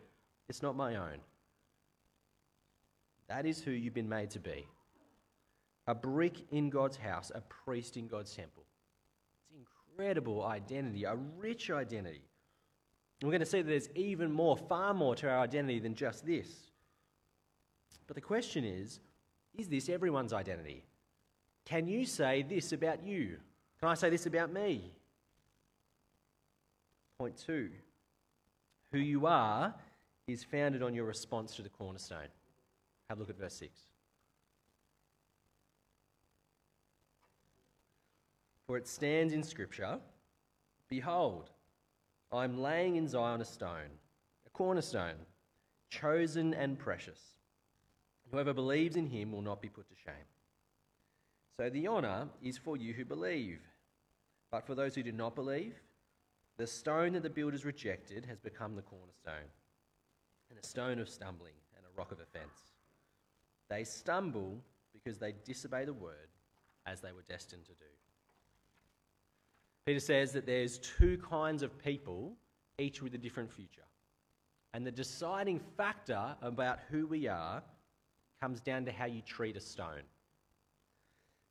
It's 0.48 0.62
not 0.62 0.76
my 0.76 0.94
own. 0.96 1.18
That 3.28 3.44
is 3.44 3.60
who 3.60 3.72
you've 3.72 3.94
been 3.94 4.08
made 4.08 4.30
to 4.30 4.38
be 4.38 4.66
a 5.88 5.94
brick 5.94 6.34
in 6.50 6.68
God's 6.68 6.96
house, 6.96 7.30
a 7.34 7.40
priest 7.40 7.96
in 7.96 8.08
God's 8.08 8.34
temple. 8.34 8.65
Incredible 9.98 10.44
identity, 10.44 11.04
a 11.04 11.16
rich 11.38 11.70
identity. 11.70 12.22
We're 13.22 13.30
going 13.30 13.40
to 13.40 13.46
see 13.46 13.62
that 13.62 13.68
there's 13.68 13.88
even 13.94 14.30
more, 14.30 14.56
far 14.56 14.92
more 14.92 15.14
to 15.16 15.28
our 15.28 15.40
identity 15.40 15.78
than 15.78 15.94
just 15.94 16.26
this. 16.26 16.48
But 18.06 18.14
the 18.14 18.20
question 18.20 18.64
is 18.64 19.00
is 19.56 19.68
this 19.68 19.88
everyone's 19.88 20.34
identity? 20.34 20.84
Can 21.64 21.88
you 21.88 22.04
say 22.04 22.42
this 22.42 22.72
about 22.72 23.02
you? 23.02 23.38
Can 23.80 23.88
I 23.88 23.94
say 23.94 24.10
this 24.10 24.26
about 24.26 24.52
me? 24.52 24.92
Point 27.18 27.36
two 27.38 27.70
who 28.92 28.98
you 28.98 29.26
are 29.26 29.74
is 30.28 30.44
founded 30.44 30.82
on 30.82 30.94
your 30.94 31.04
response 31.04 31.56
to 31.56 31.62
the 31.62 31.68
cornerstone. 31.68 32.28
Have 33.08 33.18
a 33.18 33.20
look 33.20 33.30
at 33.30 33.38
verse 33.38 33.54
6. 33.54 33.72
For 38.66 38.76
it 38.76 38.88
stands 38.88 39.32
in 39.32 39.42
Scripture 39.42 39.98
Behold, 40.88 41.50
I 42.32 42.44
am 42.44 42.60
laying 42.60 42.96
in 42.96 43.08
Zion 43.08 43.40
a 43.40 43.44
stone, 43.44 43.90
a 44.46 44.50
cornerstone, 44.50 45.26
chosen 45.90 46.54
and 46.54 46.78
precious. 46.78 47.20
Whoever 48.30 48.52
believes 48.52 48.96
in 48.96 49.06
him 49.06 49.32
will 49.32 49.42
not 49.42 49.62
be 49.62 49.68
put 49.68 49.88
to 49.88 49.94
shame. 49.94 50.26
So 51.56 51.70
the 51.70 51.88
honour 51.88 52.28
is 52.42 52.58
for 52.58 52.76
you 52.76 52.92
who 52.92 53.04
believe. 53.04 53.60
But 54.50 54.66
for 54.66 54.74
those 54.74 54.94
who 54.94 55.02
do 55.02 55.12
not 55.12 55.34
believe, 55.34 55.74
the 56.56 56.66
stone 56.66 57.12
that 57.12 57.22
the 57.22 57.30
builders 57.30 57.64
rejected 57.64 58.24
has 58.26 58.38
become 58.38 58.74
the 58.74 58.82
cornerstone, 58.82 59.50
and 60.50 60.58
a 60.58 60.66
stone 60.66 60.98
of 60.98 61.08
stumbling 61.08 61.54
and 61.76 61.84
a 61.84 61.98
rock 61.98 62.12
of 62.12 62.20
offence. 62.20 62.72
They 63.68 63.84
stumble 63.84 64.58
because 64.92 65.18
they 65.18 65.34
disobey 65.44 65.84
the 65.84 65.92
word 65.92 66.28
as 66.86 67.00
they 67.00 67.12
were 67.12 67.24
destined 67.28 67.64
to 67.66 67.72
do. 67.72 67.84
Peter 69.86 70.00
says 70.00 70.32
that 70.32 70.46
there's 70.46 70.78
two 70.78 71.16
kinds 71.18 71.62
of 71.62 71.78
people, 71.78 72.32
each 72.78 73.00
with 73.00 73.14
a 73.14 73.18
different 73.18 73.50
future. 73.50 73.82
And 74.74 74.84
the 74.84 74.90
deciding 74.90 75.60
factor 75.76 76.36
about 76.42 76.80
who 76.90 77.06
we 77.06 77.28
are 77.28 77.62
comes 78.42 78.60
down 78.60 78.84
to 78.84 78.92
how 78.92 79.06
you 79.06 79.22
treat 79.22 79.56
a 79.56 79.60
stone. 79.60 80.02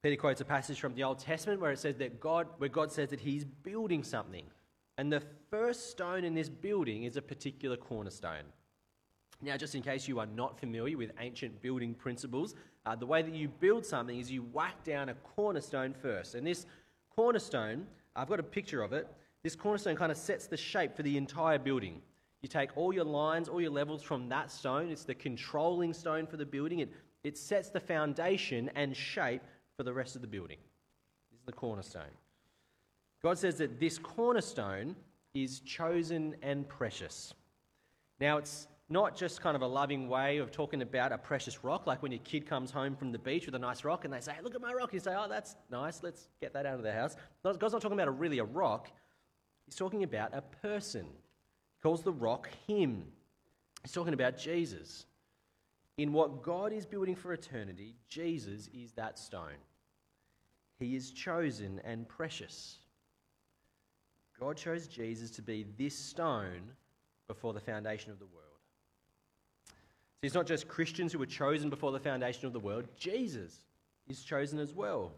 Peter 0.04 0.18
quotes 0.18 0.42
a 0.42 0.46
passage 0.46 0.80
from 0.80 0.94
the 0.94 1.04
Old 1.04 1.18
Testament 1.18 1.60
where 1.60 1.72
it 1.72 1.80
says 1.80 1.96
that 1.96 2.20
God, 2.20 2.48
where 2.58 2.70
God 2.70 2.92
says 2.92 3.10
that 3.10 3.20
He's 3.20 3.46
building 3.46 4.04
something. 4.04 4.44
And 4.98 5.12
the 5.12 5.24
first 5.50 5.90
stone 5.90 6.24
in 6.24 6.36
this 6.36 6.50
building 6.50 7.06
is 7.06 7.18
a 7.18 7.22
particular 7.22 7.76
cornerstone. 7.76 8.44
Now, 9.42 9.58
just 9.58 9.76
in 9.76 9.82
case 9.82 10.08
you 10.08 10.20
are 10.20 10.26
not 10.26 10.60
familiar 10.60 10.98
with 10.98 11.12
ancient 11.20 11.62
building 11.62 11.94
principles, 11.94 12.54
uh, 12.86 12.96
the 12.96 13.06
way 13.06 13.22
that 13.22 13.34
you 13.34 13.48
build 13.48 13.86
something 13.86 14.20
is 14.20 14.32
you 14.32 14.44
whack 14.54 14.84
down 14.84 15.10
a 15.10 15.16
cornerstone 15.16 15.94
first. 15.94 16.36
And 16.36 16.46
this 16.46 16.66
cornerstone, 17.16 17.88
I've 18.16 18.30
got 18.30 18.40
a 18.40 18.44
picture 18.44 18.82
of 18.82 18.94
it. 18.94 19.08
This 19.44 19.56
cornerstone 19.56 19.96
kind 19.96 20.12
of 20.12 20.18
sets 20.18 20.48
the 20.48 20.58
shape 20.58 20.96
for 20.96 21.04
the 21.04 21.18
entire 21.18 21.60
building. 21.60 22.02
You 22.42 22.50
take 22.50 22.76
all 22.78 22.94
your 22.94 23.06
lines, 23.06 23.50
all 23.50 23.62
your 23.62 23.72
levels 23.72 24.04
from 24.04 24.30
that 24.30 24.52
stone, 24.52 24.90
it's 24.90 25.04
the 25.04 25.16
controlling 25.16 25.94
stone 25.94 26.28
for 26.28 26.38
the 26.38 26.46
building. 26.46 26.80
It, 26.80 26.92
it 27.24 27.38
sets 27.38 27.70
the 27.70 27.80
foundation 27.80 28.70
and 28.76 28.96
shape 28.96 29.42
for 29.78 29.84
the 29.84 29.94
rest 29.94 30.16
of 30.16 30.22
the 30.22 30.28
building. 30.28 30.58
This 31.32 31.40
is 31.40 31.46
the 31.46 31.52
cornerstone. 31.52 32.14
God 33.24 33.38
says 33.38 33.58
that 33.58 33.80
this 33.80 33.98
cornerstone 33.98 34.96
is 35.34 35.60
chosen 35.62 36.36
and 36.42 36.68
precious. 36.70 37.34
Now, 38.20 38.38
it's 38.38 38.68
not 38.88 39.16
just 39.16 39.42
kind 39.42 39.56
of 39.56 39.64
a 39.64 39.68
loving 39.68 40.08
way 40.08 40.38
of 40.38 40.52
talking 40.52 40.82
about 40.82 41.12
a 41.12 41.18
precious 41.18 41.64
rock, 41.64 41.88
like 41.88 42.04
when 42.04 42.12
your 42.12 42.22
kid 42.24 42.46
comes 42.46 42.70
home 42.70 42.96
from 42.96 43.12
the 43.12 43.18
beach 43.18 43.46
with 43.46 43.56
a 43.56 43.60
nice 43.60 43.84
rock 43.84 44.06
and 44.06 44.14
they 44.14 44.20
say, 44.20 44.34
hey, 44.34 44.42
Look 44.44 44.54
at 44.54 44.62
my 44.62 44.74
rock. 44.74 44.94
You 44.94 45.00
say, 45.00 45.16
Oh, 45.18 45.28
that's 45.28 45.56
nice. 45.72 46.04
Let's 46.04 46.28
get 46.40 46.54
that 46.54 46.66
out 46.66 46.76
of 46.76 46.84
the 46.84 46.94
house. 46.94 47.16
God's 47.44 47.74
not 47.74 47.82
talking 47.82 47.94
about 47.94 48.08
a, 48.08 48.12
really 48.12 48.40
a 48.40 48.44
rock, 48.44 48.92
He's 49.66 49.76
talking 49.76 50.04
about 50.04 50.34
a 50.34 50.42
person. 50.42 51.06
He 51.06 51.82
calls 51.82 52.04
the 52.04 52.12
rock 52.12 52.50
Him. 52.68 53.06
He's 53.82 53.92
talking 53.92 54.14
about 54.14 54.38
Jesus. 54.38 55.06
In 55.98 56.12
what 56.12 56.44
God 56.44 56.74
is 56.74 56.86
building 56.86 57.16
for 57.16 57.34
eternity, 57.34 57.96
Jesus 58.10 58.70
is 58.74 58.92
that 58.94 59.18
stone. 59.18 59.62
He 60.78 60.96
is 60.96 61.12
chosen 61.12 61.80
and 61.86 62.08
precious. 62.08 62.80
God 64.40 64.58
chose 64.58 64.88
Jesus 64.88 65.32
to 65.32 65.42
be 65.42 65.66
this 65.78 65.98
stone 65.98 66.72
before 67.28 67.54
the 67.54 67.62
foundation 67.62 68.12
of 68.12 68.20
the 68.20 68.26
world. 68.26 68.45
It's 70.26 70.34
not 70.34 70.48
just 70.48 70.68
Christians 70.68 71.14
who 71.14 71.20
were 71.20 71.28
chosen 71.28 71.70
before 71.70 71.92
the 71.92 72.00
foundation 72.00 72.48
of 72.48 72.54
the 72.54 72.60
world, 72.60 72.88
Jesus 72.98 73.60
is 74.08 74.24
chosen 74.24 74.58
as 74.58 74.74
well. 74.74 75.12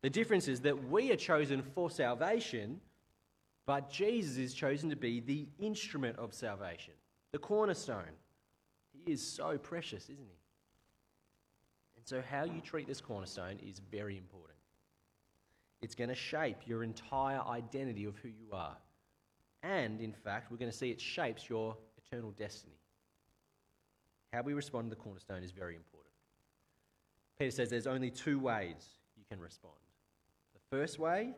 The 0.00 0.08
difference 0.08 0.48
is 0.48 0.60
that 0.60 0.88
we 0.88 1.12
are 1.12 1.16
chosen 1.16 1.62
for 1.62 1.90
salvation, 1.90 2.80
but 3.66 3.90
Jesus 3.90 4.38
is 4.38 4.54
chosen 4.54 4.88
to 4.88 4.96
be 4.96 5.20
the 5.20 5.46
instrument 5.58 6.18
of 6.18 6.32
salvation, 6.32 6.94
the 7.32 7.38
cornerstone. 7.38 8.16
He 8.92 9.12
is 9.12 9.20
so 9.20 9.58
precious, 9.58 10.04
isn't 10.04 10.16
he? 10.16 10.38
And 11.98 12.06
so, 12.06 12.22
how 12.22 12.44
you 12.44 12.62
treat 12.62 12.86
this 12.86 13.02
cornerstone 13.02 13.58
is 13.62 13.80
very 13.90 14.16
important. 14.16 14.58
It's 15.82 15.94
going 15.94 16.08
to 16.08 16.14
shape 16.14 16.58
your 16.64 16.82
entire 16.84 17.42
identity 17.42 18.06
of 18.06 18.16
who 18.16 18.28
you 18.28 18.48
are. 18.52 18.76
And, 19.62 20.00
in 20.00 20.12
fact, 20.12 20.50
we're 20.50 20.56
going 20.56 20.70
to 20.70 20.76
see 20.76 20.90
it 20.90 21.00
shapes 21.00 21.50
your 21.50 21.76
eternal 21.98 22.30
destiny. 22.30 22.76
How 24.36 24.42
we 24.42 24.52
respond 24.52 24.90
to 24.90 24.94
the 24.94 25.00
cornerstone 25.00 25.42
is 25.42 25.50
very 25.50 25.76
important. 25.76 26.12
Peter 27.38 27.50
says 27.50 27.70
there's 27.70 27.86
only 27.86 28.10
two 28.10 28.38
ways 28.38 28.98
you 29.16 29.24
can 29.30 29.40
respond. 29.40 29.72
The 30.52 30.76
first 30.76 30.98
way 30.98 31.32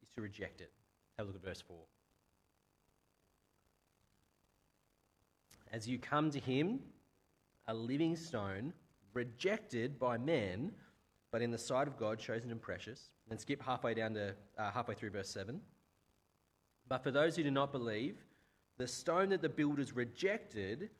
is 0.00 0.08
to 0.14 0.20
reject 0.20 0.60
it. 0.60 0.70
Have 1.18 1.26
a 1.26 1.30
look 1.30 1.34
at 1.34 1.42
verse 1.42 1.60
4. 1.60 1.76
As 5.72 5.88
you 5.88 5.98
come 5.98 6.30
to 6.30 6.38
him, 6.38 6.78
a 7.66 7.74
living 7.74 8.14
stone, 8.14 8.74
rejected 9.12 9.98
by 9.98 10.16
men, 10.16 10.70
but 11.32 11.42
in 11.42 11.50
the 11.50 11.58
sight 11.58 11.88
of 11.88 11.98
God, 11.98 12.20
chosen 12.20 12.52
and 12.52 12.62
precious. 12.62 13.10
And 13.28 13.40
skip 13.40 13.60
halfway 13.60 13.94
down 13.94 14.14
to 14.14 14.36
uh, 14.56 14.70
halfway 14.70 14.94
through 14.94 15.10
verse 15.10 15.30
7. 15.30 15.60
But 16.88 17.02
for 17.02 17.10
those 17.10 17.34
who 17.34 17.42
do 17.42 17.50
not 17.50 17.72
believe, 17.72 18.18
the 18.78 18.86
stone 18.86 19.30
that 19.30 19.42
the 19.42 19.48
builders 19.48 19.96
rejected 19.96 20.90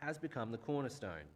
has 0.00 0.18
become 0.18 0.50
the 0.50 0.58
cornerstone, 0.58 1.28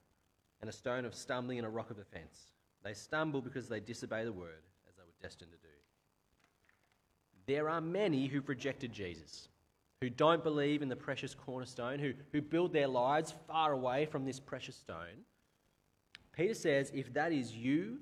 and 0.60 0.70
a 0.70 0.72
stone 0.72 1.04
of 1.04 1.14
stumbling 1.14 1.58
and 1.58 1.66
a 1.66 1.70
rock 1.70 1.90
of 1.90 1.98
offense. 1.98 2.52
They 2.84 2.94
stumble 2.94 3.40
because 3.40 3.68
they 3.68 3.80
disobey 3.80 4.24
the 4.24 4.32
word, 4.32 4.62
as 4.88 4.96
they 4.96 5.02
were 5.02 5.22
destined 5.22 5.50
to 5.52 5.58
do. 5.58 5.68
There 7.46 7.68
are 7.68 7.80
many 7.80 8.26
who've 8.26 8.48
rejected 8.48 8.92
Jesus, 8.92 9.48
who 10.00 10.10
don't 10.10 10.44
believe 10.44 10.82
in 10.82 10.88
the 10.88 10.96
precious 10.96 11.34
cornerstone, 11.34 11.98
who, 11.98 12.12
who 12.32 12.40
build 12.40 12.72
their 12.72 12.88
lives 12.88 13.34
far 13.46 13.72
away 13.72 14.06
from 14.06 14.24
this 14.24 14.40
precious 14.40 14.76
stone, 14.76 15.24
Peter 16.32 16.54
says 16.54 16.90
if 16.94 17.12
that 17.12 17.32
is 17.32 17.54
you, 17.54 17.98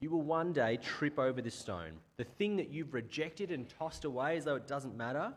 you 0.00 0.10
will 0.10 0.22
one 0.22 0.52
day 0.52 0.76
trip 0.78 1.18
over 1.18 1.40
this 1.40 1.54
stone. 1.54 1.92
The 2.16 2.24
thing 2.24 2.56
that 2.56 2.70
you've 2.70 2.94
rejected 2.94 3.50
and 3.50 3.68
tossed 3.68 4.04
away 4.04 4.36
as 4.36 4.44
though 4.44 4.56
it 4.56 4.66
doesn't 4.66 4.96
matter 4.96 5.32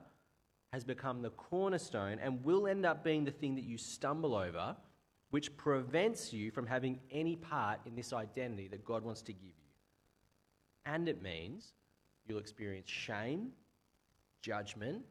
has 0.74 0.83
become 0.83 1.21
the 1.21 1.29
cornerstone 1.31 2.19
and 2.21 2.43
will 2.43 2.67
end 2.67 2.86
up 2.86 3.03
being 3.03 3.24
the 3.24 3.31
thing 3.31 3.55
that 3.55 3.63
you 3.63 3.77
stumble 3.77 4.36
over, 4.36 4.75
which 5.31 5.55
prevents 5.57 6.33
you 6.33 6.51
from 6.51 6.65
having 6.65 7.00
any 7.12 7.36
part 7.36 7.79
in 7.86 7.95
this 7.95 8.13
identity 8.13 8.67
that 8.67 8.86
God 8.86 9.03
wants 9.03 9.21
to 9.24 9.33
give 9.33 9.43
you. 9.43 9.51
And 10.86 11.07
it 11.07 11.21
means 11.21 11.74
you'll 12.27 12.39
experience 12.39 12.89
shame, 12.89 13.50
judgment, 14.41 15.03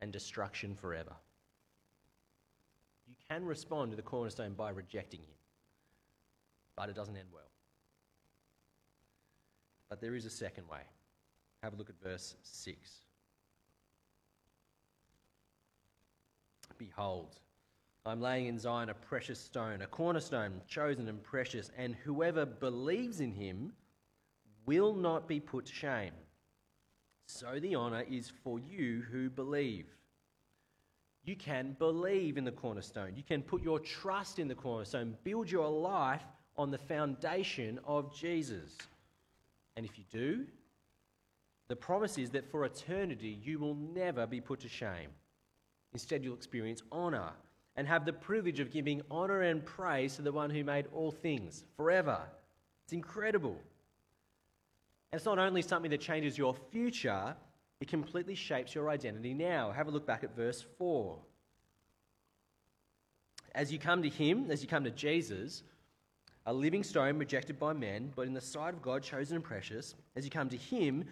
and 0.00 0.12
destruction 0.12 0.74
forever. 0.74 1.12
You 3.06 3.14
can 3.28 3.44
respond 3.44 3.90
to 3.90 3.96
the 3.96 4.02
cornerstone 4.02 4.54
by 4.54 4.70
rejecting 4.70 5.20
him, 5.20 5.34
but 6.76 6.88
it 6.88 6.96
doesn't 6.96 7.16
end 7.16 7.28
well. 7.32 7.42
But 9.88 10.00
there 10.00 10.14
is 10.14 10.26
a 10.26 10.30
second 10.30 10.68
way. 10.68 10.80
Have 11.62 11.72
a 11.72 11.76
look 11.76 11.88
at 11.88 12.00
verse 12.02 12.36
6. 12.42 13.07
Behold, 16.78 17.40
I'm 18.06 18.20
laying 18.20 18.46
in 18.46 18.58
Zion 18.58 18.88
a 18.88 18.94
precious 18.94 19.38
stone, 19.38 19.82
a 19.82 19.86
cornerstone, 19.86 20.60
chosen 20.66 21.08
and 21.08 21.22
precious, 21.22 21.70
and 21.76 21.94
whoever 21.94 22.46
believes 22.46 23.20
in 23.20 23.32
him 23.32 23.72
will 24.64 24.94
not 24.94 25.28
be 25.28 25.40
put 25.40 25.66
to 25.66 25.74
shame. 25.74 26.12
So 27.26 27.58
the 27.60 27.76
honour 27.76 28.04
is 28.10 28.32
for 28.42 28.58
you 28.58 29.02
who 29.10 29.28
believe. 29.28 29.86
You 31.24 31.36
can 31.36 31.76
believe 31.78 32.38
in 32.38 32.44
the 32.44 32.52
cornerstone. 32.52 33.12
You 33.14 33.22
can 33.22 33.42
put 33.42 33.62
your 33.62 33.78
trust 33.78 34.38
in 34.38 34.48
the 34.48 34.54
cornerstone. 34.54 35.14
Build 35.24 35.50
your 35.50 35.68
life 35.68 36.24
on 36.56 36.70
the 36.70 36.78
foundation 36.78 37.78
of 37.84 38.16
Jesus. 38.16 38.78
And 39.76 39.84
if 39.84 39.98
you 39.98 40.04
do, 40.10 40.46
the 41.68 41.76
promise 41.76 42.16
is 42.16 42.30
that 42.30 42.50
for 42.50 42.64
eternity 42.64 43.38
you 43.42 43.58
will 43.58 43.74
never 43.74 44.26
be 44.26 44.40
put 44.40 44.60
to 44.60 44.68
shame. 44.68 45.10
Instead, 45.92 46.22
you'll 46.24 46.34
experience 46.34 46.82
honour 46.92 47.30
and 47.76 47.86
have 47.86 48.04
the 48.04 48.12
privilege 48.12 48.60
of 48.60 48.70
giving 48.70 49.02
honour 49.10 49.42
and 49.42 49.64
praise 49.64 50.16
to 50.16 50.22
the 50.22 50.32
one 50.32 50.50
who 50.50 50.64
made 50.64 50.86
all 50.92 51.10
things 51.10 51.64
forever. 51.76 52.20
It's 52.84 52.92
incredible. 52.92 53.56
And 55.12 55.18
it's 55.18 55.24
not 55.24 55.38
only 55.38 55.62
something 55.62 55.90
that 55.90 56.00
changes 56.00 56.36
your 56.36 56.54
future, 56.70 57.34
it 57.80 57.88
completely 57.88 58.34
shapes 58.34 58.74
your 58.74 58.90
identity 58.90 59.32
now. 59.32 59.70
Have 59.70 59.88
a 59.88 59.90
look 59.90 60.06
back 60.06 60.24
at 60.24 60.34
verse 60.34 60.64
4. 60.78 61.16
As 63.54 63.72
you 63.72 63.78
come 63.78 64.02
to 64.02 64.08
Him, 64.08 64.50
as 64.50 64.62
you 64.62 64.68
come 64.68 64.84
to 64.84 64.90
Jesus, 64.90 65.62
a 66.46 66.52
living 66.52 66.82
stone 66.82 67.18
rejected 67.18 67.58
by 67.58 67.72
men, 67.72 68.12
but 68.16 68.26
in 68.26 68.34
the 68.34 68.40
sight 68.40 68.74
of 68.74 68.82
God 68.82 69.02
chosen 69.02 69.36
and 69.36 69.44
precious, 69.44 69.94
as 70.16 70.24
you 70.24 70.30
come 70.30 70.48
to 70.48 70.56
Him, 70.56 71.04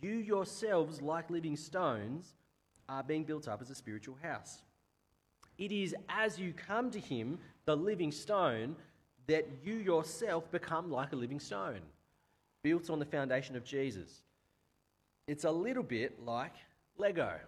you 0.00 0.12
yourselves, 0.12 1.02
like 1.02 1.30
living 1.30 1.56
stones, 1.56 2.34
are 2.88 3.02
being 3.02 3.24
built 3.24 3.48
up 3.48 3.60
as 3.60 3.70
a 3.70 3.74
spiritual 3.74 4.16
house. 4.22 4.62
It 5.58 5.72
is 5.72 5.94
as 6.08 6.38
you 6.38 6.52
come 6.52 6.90
to 6.90 6.98
Him, 6.98 7.38
the 7.64 7.76
living 7.76 8.12
stone, 8.12 8.76
that 9.26 9.46
you 9.64 9.74
yourself 9.74 10.50
become 10.50 10.90
like 10.90 11.12
a 11.12 11.16
living 11.16 11.40
stone, 11.40 11.80
built 12.62 12.90
on 12.90 12.98
the 12.98 13.04
foundation 13.04 13.56
of 13.56 13.64
Jesus. 13.64 14.22
It's 15.26 15.44
a 15.44 15.50
little 15.50 15.82
bit 15.82 16.22
like 16.24 16.54
Lego. 16.98 17.38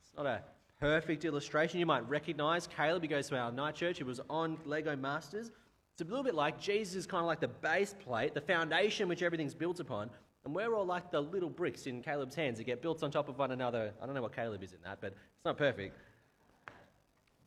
It's 0.00 0.16
not 0.16 0.26
a 0.26 0.42
perfect 0.80 1.24
illustration. 1.24 1.80
You 1.80 1.86
might 1.86 2.08
recognize 2.08 2.66
Caleb, 2.66 3.02
he 3.02 3.08
goes 3.08 3.28
to 3.28 3.36
our 3.36 3.52
night 3.52 3.74
church, 3.74 3.98
he 3.98 4.04
was 4.04 4.20
on 4.30 4.56
Lego 4.64 4.96
Masters. 4.96 5.50
It's 5.92 6.02
a 6.02 6.04
little 6.04 6.24
bit 6.24 6.34
like 6.34 6.60
Jesus 6.60 6.94
is 6.94 7.06
kind 7.06 7.20
of 7.20 7.26
like 7.26 7.40
the 7.40 7.48
base 7.48 7.94
plate, 8.04 8.34
the 8.34 8.40
foundation 8.40 9.08
which 9.08 9.22
everything's 9.22 9.54
built 9.54 9.80
upon. 9.80 10.10
And 10.46 10.54
we're 10.54 10.76
all 10.76 10.86
like 10.86 11.10
the 11.10 11.20
little 11.20 11.50
bricks 11.50 11.88
in 11.88 12.00
Caleb's 12.02 12.36
hands 12.36 12.58
that 12.58 12.64
get 12.64 12.80
built 12.80 13.02
on 13.02 13.10
top 13.10 13.28
of 13.28 13.36
one 13.36 13.50
another. 13.50 13.92
I 14.00 14.06
don't 14.06 14.14
know 14.14 14.22
what 14.22 14.34
Caleb 14.34 14.62
is 14.62 14.72
in 14.72 14.78
that, 14.84 14.98
but 15.00 15.08
it's 15.08 15.44
not 15.44 15.58
perfect. 15.58 15.98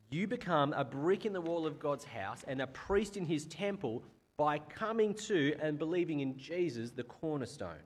You 0.10 0.28
become 0.28 0.74
a 0.74 0.84
brick 0.84 1.26
in 1.26 1.32
the 1.32 1.40
wall 1.40 1.66
of 1.66 1.80
God's 1.80 2.04
house 2.04 2.44
and 2.46 2.62
a 2.62 2.68
priest 2.68 3.16
in 3.16 3.26
his 3.26 3.46
temple 3.46 4.04
by 4.36 4.60
coming 4.60 5.14
to 5.14 5.56
and 5.62 5.80
believing 5.80 6.20
in 6.20 6.38
Jesus, 6.38 6.92
the 6.92 7.04
cornerstone. 7.04 7.80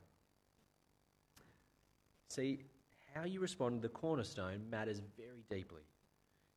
See, 2.30 2.62
how 3.14 3.26
you 3.26 3.40
respond 3.40 3.84
to 3.84 3.88
the 3.88 3.94
cornerstone 3.94 4.62
matters 4.72 5.00
very 5.16 5.44
deeply. 5.48 5.84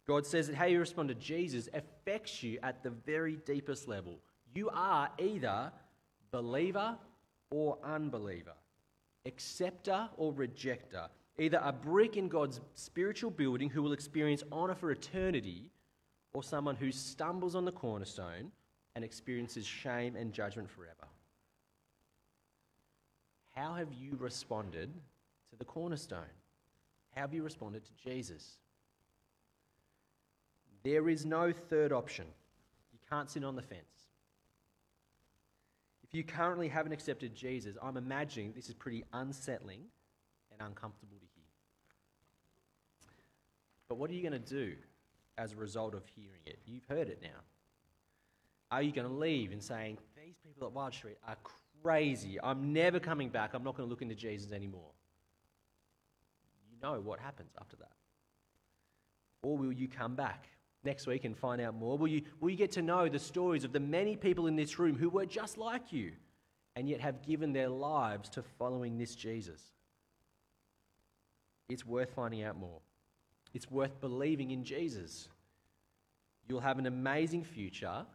God 0.07 0.25
says 0.25 0.47
that 0.47 0.57
how 0.57 0.65
you 0.65 0.79
respond 0.79 1.11
to 1.11 1.15
Jesus 1.15 1.69
affects 1.75 2.43
you 2.43 2.59
at 2.63 2.83
the 2.83 2.91
very 2.91 3.37
deepest 3.45 3.87
level. 3.87 4.19
You 4.55 4.71
are 4.71 5.11
either 5.19 5.73
believer 6.31 6.97
or 7.51 7.79
unbeliever, 7.85 8.55
acceptor 9.25 10.09
or 10.17 10.33
rejecter, 10.33 11.09
either 11.39 11.61
a 11.63 11.73
brick 11.73 12.17
in 12.17 12.29
God's 12.29 12.61
spiritual 12.75 13.31
building 13.31 13.71
who 13.71 13.83
will 13.83 13.93
experience 13.93 14.43
honour 14.53 14.75
for 14.75 14.91
eternity, 14.91 15.71
or 16.33 16.43
someone 16.43 16.77
who 16.77 16.93
stumbles 16.93 17.55
on 17.55 17.65
the 17.65 17.73
cornerstone 17.73 18.51
and 18.95 19.05
experiences 19.05 19.67
shame 19.67 20.17
and 20.17 20.33
judgment 20.33 20.69
forever. 20.69 21.09
How 23.55 23.75
have 23.75 23.93
you 23.93 24.17
responded 24.19 24.93
to 25.51 25.57
the 25.57 25.65
cornerstone? 25.65 26.35
How 27.15 27.23
have 27.23 27.33
you 27.33 27.43
responded 27.43 27.85
to 27.87 27.93
Jesus? 28.05 28.59
There 30.83 31.09
is 31.09 31.25
no 31.25 31.53
third 31.53 31.91
option. 31.91 32.27
You 32.93 32.99
can't 33.09 33.31
sit 33.31 33.45
on 33.45 33.57
the 33.57 33.63
fence. 33.63 34.06
If 36.09 36.15
you 36.15 36.23
currently 36.23 36.69
haven't 36.69 36.93
accepted 36.93 37.35
Jesus, 37.35 37.77
I'm 37.83 37.97
imagining 37.97 38.53
this 38.53 38.69
is 38.69 38.75
pretty 38.75 39.05
unsettling 39.13 39.81
and 40.53 40.69
uncomfortable 40.69 41.17
to 41.19 41.27
hear. 41.35 41.45
But 43.89 43.97
what 43.97 44.11
are 44.11 44.15
you 44.15 44.23
going 44.23 44.33
to 44.33 44.39
do 44.39 44.75
as 45.37 45.53
a 45.53 45.57
result 45.57 45.95
of 45.95 46.03
hearing 46.15 46.43
it? 46.47 46.59
You've 46.65 46.85
heard 46.89 47.09
it 47.09 47.21
now. 47.23 47.41
Are 48.71 48.83
you 48.83 48.93
going 48.93 49.07
to 49.07 49.13
leave 49.13 49.53
and 49.53 49.63
saying, 49.63 49.99
These 50.17 50.37
people 50.45 50.67
at 50.67 50.73
Wild 50.73 50.95
Street 50.95 51.19
are 51.27 51.37
crazy. 51.83 52.39
I'm 52.41 52.73
never 52.73 53.01
coming 53.01 53.29
back. 53.29 53.55
I'm 53.55 53.65
not 53.65 53.77
going 53.77 53.87
to 53.87 53.91
look 53.91 54.03
into 54.03 54.15
Jesus 54.15 54.53
anymore? 54.53 54.91
You 56.71 56.77
know 56.83 57.01
what 57.01 57.19
happens 57.19 57.51
after 57.61 57.77
that. 57.77 57.93
Or 59.43 59.57
will 59.57 59.73
you 59.73 59.89
come 59.89 60.15
back 60.15 60.49
next 60.85 61.07
week 61.07 61.25
and 61.25 61.37
find 61.37 61.61
out 61.61 61.75
more? 61.75 61.99
Will 61.99 62.09
you, 62.09 62.23
will 62.41 62.51
you 62.51 62.57
get 62.57 62.73
to 62.73 62.83
know 62.83 63.09
the 63.09 63.19
stories 63.19 63.65
of 63.65 63.73
the 63.73 63.81
many 63.81 64.17
people 64.17 64.47
in 64.47 64.57
this 64.57 64.79
room 64.79 64.97
who 64.97 65.09
were 65.09 65.27
just 65.27 65.59
like 65.59 65.93
you 65.93 66.13
and 66.75 66.89
yet 66.89 67.01
have 67.01 67.23
given 67.23 67.53
their 67.53 67.69
lives 67.69 68.29
to 68.31 68.43
following 68.43 68.99
this 68.99 69.15
Jesus? 69.15 69.61
It's 71.69 71.85
worth 71.85 72.15
finding 72.15 72.45
out 72.45 72.59
more. 72.59 72.81
It's 73.55 73.71
worth 73.71 74.01
believing 74.01 74.51
in 74.51 74.65
Jesus. 74.65 75.29
You'll 76.49 76.61
have 76.61 76.79
an 76.79 76.87
amazing 76.87 77.45
future 77.45 78.07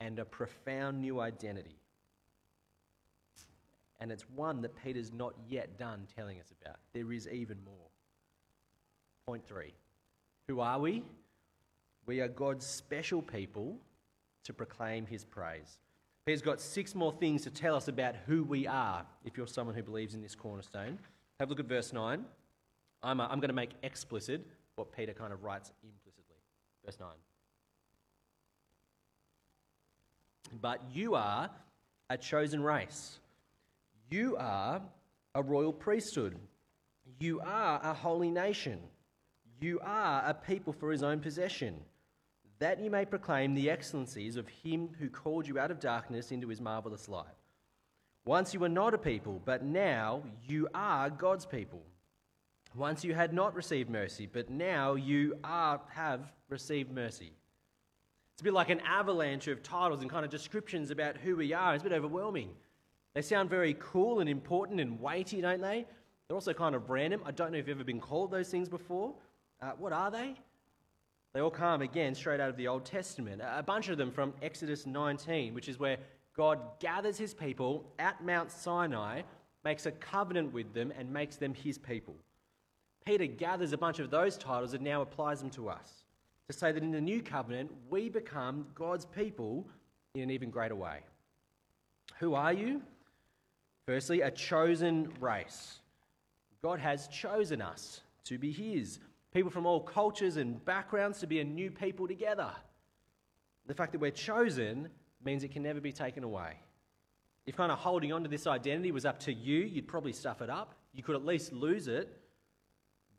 and 0.00 0.18
a 0.18 0.24
profound 0.24 1.00
new 1.00 1.20
identity. 1.20 1.78
And 4.00 4.12
it's 4.12 4.28
one 4.34 4.60
that 4.62 4.74
Peter's 4.82 5.12
not 5.12 5.34
yet 5.48 5.78
done 5.78 6.06
telling 6.14 6.38
us 6.38 6.52
about. 6.60 6.76
There 6.92 7.12
is 7.12 7.28
even 7.28 7.56
more. 7.64 7.88
Point 9.26 9.46
three 9.46 9.72
Who 10.48 10.60
are 10.60 10.78
we? 10.78 11.04
We 12.06 12.20
are 12.20 12.28
God's 12.28 12.66
special 12.66 13.22
people 13.22 13.78
to 14.44 14.52
proclaim 14.52 15.06
his 15.06 15.24
praise. 15.24 15.78
Peter's 16.26 16.42
got 16.42 16.60
six 16.60 16.94
more 16.94 17.12
things 17.12 17.42
to 17.42 17.50
tell 17.50 17.74
us 17.74 17.88
about 17.88 18.14
who 18.26 18.44
we 18.44 18.66
are 18.66 19.06
if 19.24 19.36
you're 19.36 19.46
someone 19.46 19.74
who 19.74 19.82
believes 19.82 20.14
in 20.14 20.22
this 20.22 20.34
cornerstone. 20.34 20.98
Have 21.40 21.48
a 21.48 21.50
look 21.50 21.60
at 21.60 21.66
verse 21.66 21.92
9. 21.92 22.24
I'm, 23.02 23.20
uh, 23.20 23.26
I'm 23.28 23.40
going 23.40 23.48
to 23.48 23.54
make 23.54 23.70
explicit 23.82 24.46
what 24.76 24.94
Peter 24.94 25.12
kind 25.12 25.32
of 25.32 25.44
writes 25.44 25.72
implicitly. 25.82 26.36
Verse 26.84 26.98
9. 27.00 27.08
But 30.60 30.80
you 30.92 31.14
are 31.14 31.50
a 32.10 32.16
chosen 32.16 32.62
race. 32.62 33.18
You 34.10 34.36
are 34.38 34.82
a 35.34 35.42
royal 35.42 35.72
priesthood. 35.72 36.36
You 37.18 37.40
are 37.40 37.80
a 37.82 37.92
holy 37.92 38.30
nation. 38.30 38.78
You 39.60 39.80
are 39.82 40.22
a 40.26 40.34
people 40.34 40.72
for 40.72 40.90
his 40.90 41.02
own 41.02 41.20
possession 41.20 41.76
that 42.64 42.80
you 42.80 42.90
may 42.90 43.04
proclaim 43.04 43.52
the 43.52 43.68
excellencies 43.68 44.36
of 44.36 44.48
him 44.48 44.88
who 44.98 45.10
called 45.10 45.46
you 45.46 45.58
out 45.58 45.70
of 45.70 45.78
darkness 45.78 46.32
into 46.32 46.48
his 46.48 46.62
marvelous 46.62 47.10
light. 47.10 47.26
Once 48.24 48.54
you 48.54 48.60
were 48.60 48.70
not 48.70 48.94
a 48.94 48.96
people, 48.96 49.38
but 49.44 49.62
now 49.62 50.22
you 50.48 50.66
are 50.74 51.10
God's 51.10 51.44
people. 51.44 51.82
Once 52.74 53.04
you 53.04 53.12
had 53.12 53.34
not 53.34 53.54
received 53.54 53.90
mercy, 53.90 54.24
but 54.24 54.48
now 54.48 54.94
you 54.94 55.34
are, 55.44 55.78
have 55.90 56.32
received 56.48 56.90
mercy. 56.90 57.32
It's 58.32 58.40
a 58.40 58.44
bit 58.44 58.54
like 58.54 58.70
an 58.70 58.80
avalanche 58.80 59.46
of 59.48 59.62
titles 59.62 60.00
and 60.00 60.10
kind 60.10 60.24
of 60.24 60.30
descriptions 60.30 60.90
about 60.90 61.18
who 61.18 61.36
we 61.36 61.52
are. 61.52 61.74
It's 61.74 61.84
a 61.84 61.88
bit 61.90 61.94
overwhelming. 61.94 62.48
They 63.12 63.20
sound 63.20 63.50
very 63.50 63.76
cool 63.78 64.20
and 64.20 64.28
important 64.30 64.80
and 64.80 64.98
weighty, 64.98 65.42
don't 65.42 65.60
they? 65.60 65.84
They're 66.28 66.34
also 66.34 66.54
kind 66.54 66.74
of 66.74 66.88
random. 66.88 67.20
I 67.26 67.30
don't 67.32 67.52
know 67.52 67.58
if 67.58 67.68
you've 67.68 67.76
ever 67.76 67.84
been 67.84 68.00
called 68.00 68.30
those 68.30 68.48
things 68.48 68.70
before. 68.70 69.12
Uh, 69.60 69.72
what 69.76 69.92
are 69.92 70.10
they? 70.10 70.36
They 71.34 71.40
all 71.40 71.50
come 71.50 71.82
again 71.82 72.14
straight 72.14 72.38
out 72.38 72.48
of 72.48 72.56
the 72.56 72.68
Old 72.68 72.84
Testament. 72.84 73.42
A 73.44 73.62
bunch 73.62 73.88
of 73.88 73.98
them 73.98 74.12
from 74.12 74.32
Exodus 74.40 74.86
19, 74.86 75.52
which 75.52 75.68
is 75.68 75.80
where 75.80 75.98
God 76.36 76.60
gathers 76.78 77.18
his 77.18 77.34
people 77.34 77.92
at 77.98 78.24
Mount 78.24 78.52
Sinai, 78.52 79.22
makes 79.64 79.86
a 79.86 79.90
covenant 79.90 80.52
with 80.52 80.72
them, 80.72 80.92
and 80.96 81.12
makes 81.12 81.36
them 81.36 81.52
his 81.52 81.76
people. 81.76 82.14
Peter 83.04 83.26
gathers 83.26 83.72
a 83.72 83.78
bunch 83.78 83.98
of 83.98 84.10
those 84.10 84.38
titles 84.38 84.74
and 84.74 84.84
now 84.84 85.02
applies 85.02 85.40
them 85.40 85.50
to 85.50 85.68
us 85.68 86.04
to 86.46 86.52
say 86.52 86.70
that 86.70 86.82
in 86.82 86.92
the 86.92 87.00
new 87.00 87.20
covenant, 87.20 87.70
we 87.90 88.08
become 88.08 88.66
God's 88.74 89.04
people 89.06 89.66
in 90.14 90.22
an 90.22 90.30
even 90.30 90.50
greater 90.50 90.76
way. 90.76 91.00
Who 92.18 92.34
are 92.34 92.52
you? 92.52 92.80
Firstly, 93.86 94.20
a 94.20 94.30
chosen 94.30 95.12
race. 95.20 95.80
God 96.62 96.78
has 96.78 97.08
chosen 97.08 97.60
us 97.60 98.02
to 98.24 98.38
be 98.38 98.52
His. 98.52 99.00
People 99.34 99.50
from 99.50 99.66
all 99.66 99.80
cultures 99.80 100.36
and 100.36 100.64
backgrounds 100.64 101.18
to 101.18 101.26
be 101.26 101.40
a 101.40 101.44
new 101.44 101.68
people 101.68 102.06
together. 102.06 102.50
The 103.66 103.74
fact 103.74 103.90
that 103.92 104.00
we're 104.00 104.12
chosen 104.12 104.88
means 105.24 105.42
it 105.42 105.50
can 105.50 105.64
never 105.64 105.80
be 105.80 105.90
taken 105.90 106.22
away. 106.22 106.60
If 107.44 107.56
kind 107.56 107.72
of 107.72 107.78
holding 107.78 108.12
on 108.12 108.22
to 108.22 108.28
this 108.28 108.46
identity 108.46 108.92
was 108.92 109.04
up 109.04 109.18
to 109.20 109.32
you, 109.32 109.58
you'd 109.58 109.88
probably 109.88 110.12
stuff 110.12 110.40
it 110.40 110.48
up. 110.48 110.76
You 110.92 111.02
could 111.02 111.16
at 111.16 111.24
least 111.24 111.52
lose 111.52 111.88
it. 111.88 112.16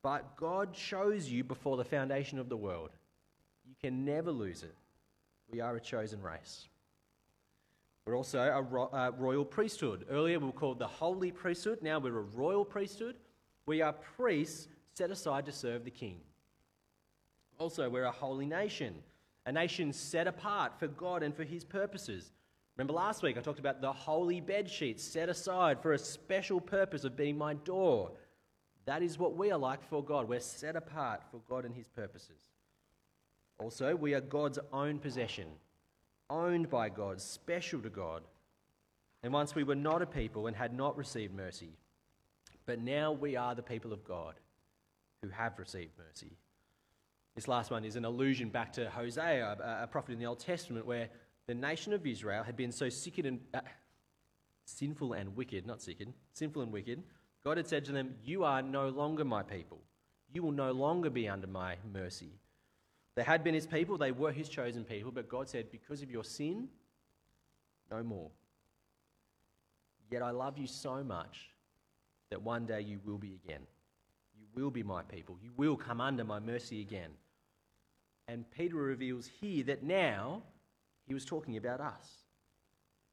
But 0.02 0.38
God 0.38 0.74
chose 0.74 1.28
you 1.30 1.44
before 1.44 1.76
the 1.76 1.84
foundation 1.84 2.40
of 2.40 2.48
the 2.48 2.56
world. 2.56 2.92
You 3.68 3.76
can 3.82 4.06
never 4.06 4.32
lose 4.32 4.64
it. 4.64 4.76
We 5.52 5.60
are 5.60 5.76
a 5.76 5.82
chosen 5.82 6.22
race. 6.22 6.70
We're 8.06 8.16
also 8.16 8.40
a 8.40 8.62
ro- 8.62 8.90
uh, 8.94 9.12
royal 9.18 9.44
priesthood. 9.44 10.06
Earlier 10.10 10.40
we 10.40 10.46
were 10.46 10.52
called 10.54 10.80
the 10.80 10.88
holy 10.88 11.32
priesthood. 11.32 11.80
Now 11.82 12.00
we're 12.00 12.20
a 12.20 12.22
royal 12.22 12.64
priesthood. 12.64 13.16
We 13.66 13.82
are 13.82 13.94
priests 13.94 14.68
set 14.96 15.12
aside 15.12 15.46
to 15.46 15.52
serve 15.52 15.84
the 15.84 15.92
king. 15.92 16.22
Also, 17.60 17.90
we're 17.90 18.06
a 18.06 18.12
holy 18.12 18.46
nation, 18.46 18.96
a 19.46 19.52
nation 19.52 19.92
set 19.92 20.26
apart 20.26 20.80
for 20.80 20.88
God 20.88 21.22
and 21.22 21.36
for 21.36 21.44
his 21.44 21.66
purposes. 21.66 22.32
Remember 22.78 22.94
last 22.94 23.22
week 23.22 23.38
I 23.38 23.42
talked 23.42 23.60
about 23.60 23.82
the 23.82 23.92
holy 23.92 24.40
bed 24.40 24.70
sheets 24.70 25.04
set 25.04 25.28
aside 25.28 25.82
for 25.82 25.94
a 25.94 25.98
special 25.98 26.62
purpose 26.62 27.04
of 27.04 27.18
being 27.18 27.38
my 27.38 27.56
door. 27.56 28.12
That 28.86 29.02
is 29.02 29.20
what 29.20 29.36
we 29.36 29.52
are 29.52 29.58
like 29.58 29.84
for 29.90 30.04
God. 30.04 30.30
We're 30.30 30.40
set 30.40 30.76
apart 30.76 31.24
for 31.30 31.42
God 31.50 31.66
and 31.66 31.76
his 31.76 31.88
purposes. 31.90 32.40
Also, 33.60 33.96
we 33.96 34.14
are 34.14 34.22
God's 34.22 34.60
own 34.72 35.00
possession, 35.00 35.48
owned 36.30 36.70
by 36.70 36.88
God, 36.88 37.20
special 37.20 37.82
to 37.82 37.90
God. 37.90 38.22
And 39.24 39.34
once 39.34 39.56
we 39.56 39.64
were 39.64 39.76
not 39.76 40.02
a 40.02 40.06
people 40.06 40.48
and 40.48 40.56
had 40.56 40.74
not 40.74 40.98
received 40.98 41.34
mercy, 41.34 41.78
but 42.66 42.80
now 42.80 43.12
we 43.12 43.36
are 43.36 43.56
the 43.56 43.64
people 43.64 43.92
of 43.92 44.06
God 44.06 44.36
who 45.26 45.32
have 45.32 45.58
received 45.58 45.92
mercy. 45.98 46.38
This 47.36 47.48
last 47.48 47.72
one 47.72 47.84
is 47.84 47.96
an 47.96 48.06
allusion 48.06 48.50
back 48.50 48.72
to 48.74 48.90
Hosea, 48.90 49.58
a 49.82 49.88
prophet 49.88 50.14
in 50.14 50.20
the 50.20 50.26
Old 50.26 50.40
Testament, 50.40 50.86
where 50.86 51.10
the 51.48 51.54
nation 51.54 51.94
of 51.94 52.06
Israel 52.06 52.44
had 52.44 52.56
been 52.56 52.72
so 52.72 52.90
sick 52.90 53.18
and 53.18 53.40
uh, 53.54 53.60
sinful 54.66 55.14
and 55.14 55.36
wicked, 55.36 55.66
not 55.66 55.82
sick, 55.82 55.98
sinful 56.34 56.62
and 56.62 56.72
wicked. 56.72 57.04
God 57.44 57.58
had 57.58 57.68
said 57.68 57.86
to 57.86 57.92
them, 57.92 58.16
You 58.24 58.44
are 58.44 58.62
no 58.62 58.90
longer 58.90 59.26
my 59.26 59.44
people. 59.44 59.82
You 60.34 60.44
will 60.44 60.52
no 60.52 60.72
longer 60.72 61.10
be 61.10 61.28
under 61.28 61.48
my 61.48 61.76
mercy. 61.92 62.40
They 63.16 63.24
had 63.24 63.44
been 63.44 63.54
his 63.54 63.68
people, 63.68 63.98
they 63.98 64.12
were 64.12 64.32
his 64.32 64.50
chosen 64.50 64.84
people, 64.84 65.12
but 65.12 65.30
God 65.30 65.50
said, 65.50 65.72
Because 65.72 66.02
of 66.02 66.12
your 66.12 66.24
sin, 66.24 66.70
no 67.92 68.02
more. 68.02 68.30
Yet 70.10 70.22
I 70.22 70.32
love 70.32 70.58
you 70.58 70.68
so 70.68 71.04
much 71.04 71.50
that 72.30 72.42
one 72.42 72.66
day 72.66 72.82
you 72.82 73.00
will 73.06 73.18
be 73.18 73.40
again. 73.44 73.62
You 74.38 74.48
will 74.56 74.72
be 74.72 74.84
my 74.84 75.02
people. 75.04 75.38
You 75.42 75.52
will 75.58 75.76
come 75.76 76.02
under 76.02 76.24
my 76.24 76.40
mercy 76.40 76.82
again. 76.82 77.12
And 78.28 78.50
Peter 78.52 78.76
reveals 78.76 79.30
here 79.40 79.64
that 79.66 79.84
now 79.84 80.44
he 81.08 81.14
was 81.14 81.26
talking 81.26 81.58
about 81.58 81.82
us. 81.82 82.26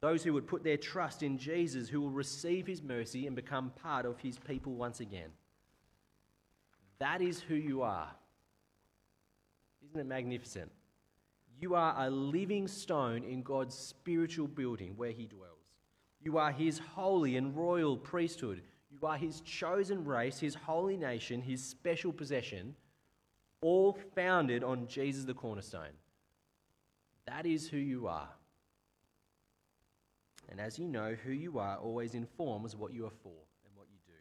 Those 0.01 0.23
who 0.23 0.33
would 0.33 0.47
put 0.47 0.63
their 0.63 0.77
trust 0.77 1.23
in 1.23 1.37
Jesus, 1.37 1.87
who 1.87 2.01
will 2.01 2.09
receive 2.09 2.67
his 2.67 2.81
mercy 2.81 3.27
and 3.27 3.35
become 3.35 3.71
part 3.81 4.05
of 4.05 4.19
his 4.19 4.37
people 4.37 4.73
once 4.73 4.99
again. 4.99 5.29
That 6.99 7.21
is 7.21 7.39
who 7.39 7.55
you 7.55 7.83
are. 7.83 8.09
Isn't 9.85 9.99
it 9.99 10.07
magnificent? 10.07 10.71
You 11.59 11.75
are 11.75 11.95
a 11.97 12.09
living 12.09 12.67
stone 12.67 13.23
in 13.23 13.41
God's 13.41 13.77
spiritual 13.77 14.47
building 14.47 14.93
where 14.97 15.11
He 15.11 15.25
dwells. 15.25 15.51
You 16.21 16.37
are 16.37 16.51
His 16.51 16.79
holy 16.79 17.37
and 17.37 17.55
royal 17.55 17.97
priesthood. 17.97 18.61
You 18.93 19.07
are 19.07 19.17
His 19.17 19.41
chosen 19.41 20.05
race, 20.05 20.39
His 20.39 20.55
holy 20.55 20.97
nation, 20.97 21.41
His 21.41 21.63
special 21.63 22.13
possession, 22.13 22.75
all 23.61 23.97
founded 24.15 24.63
on 24.63 24.87
Jesus 24.87 25.25
the 25.25 25.33
cornerstone. 25.33 25.97
That 27.25 27.45
is 27.45 27.67
who 27.67 27.77
you 27.77 28.07
are. 28.07 28.29
And 30.49 30.59
as 30.59 30.77
you 30.77 30.87
know, 30.87 31.15
who 31.25 31.31
you 31.31 31.57
are 31.59 31.77
always 31.77 32.13
informs 32.13 32.75
what 32.75 32.93
you 32.93 33.05
are 33.05 33.17
for 33.23 33.41
and 33.65 33.75
what 33.75 33.87
you 33.89 33.97
do. 34.05 34.19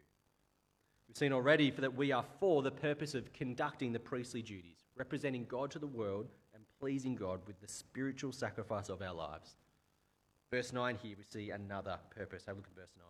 We've 1.08 1.16
seen 1.16 1.32
already 1.32 1.70
that 1.70 1.94
we 1.94 2.12
are 2.12 2.24
for 2.40 2.62
the 2.62 2.70
purpose 2.70 3.14
of 3.14 3.32
conducting 3.32 3.92
the 3.92 3.98
priestly 3.98 4.40
duties 4.40 4.82
representing 4.96 5.46
God 5.46 5.70
to 5.70 5.78
the 5.78 5.86
world 5.86 6.28
and 6.54 6.62
pleasing 6.80 7.14
God 7.14 7.40
with 7.46 7.60
the 7.60 7.68
spiritual 7.68 8.32
sacrifice 8.32 8.88
of 8.88 9.02
our 9.02 9.14
lives. 9.14 9.56
Verse 10.52 10.72
9 10.72 10.98
here, 11.02 11.14
we 11.16 11.24
see 11.24 11.50
another 11.50 11.98
purpose. 12.14 12.44
Have 12.46 12.56
a 12.56 12.58
look 12.58 12.68
at 12.68 12.76
verse 12.76 12.92
9. 12.96 13.06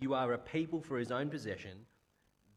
You 0.00 0.14
are 0.14 0.32
a 0.32 0.38
people 0.38 0.80
for 0.80 0.98
his 0.98 1.10
own 1.10 1.28
possession, 1.28 1.86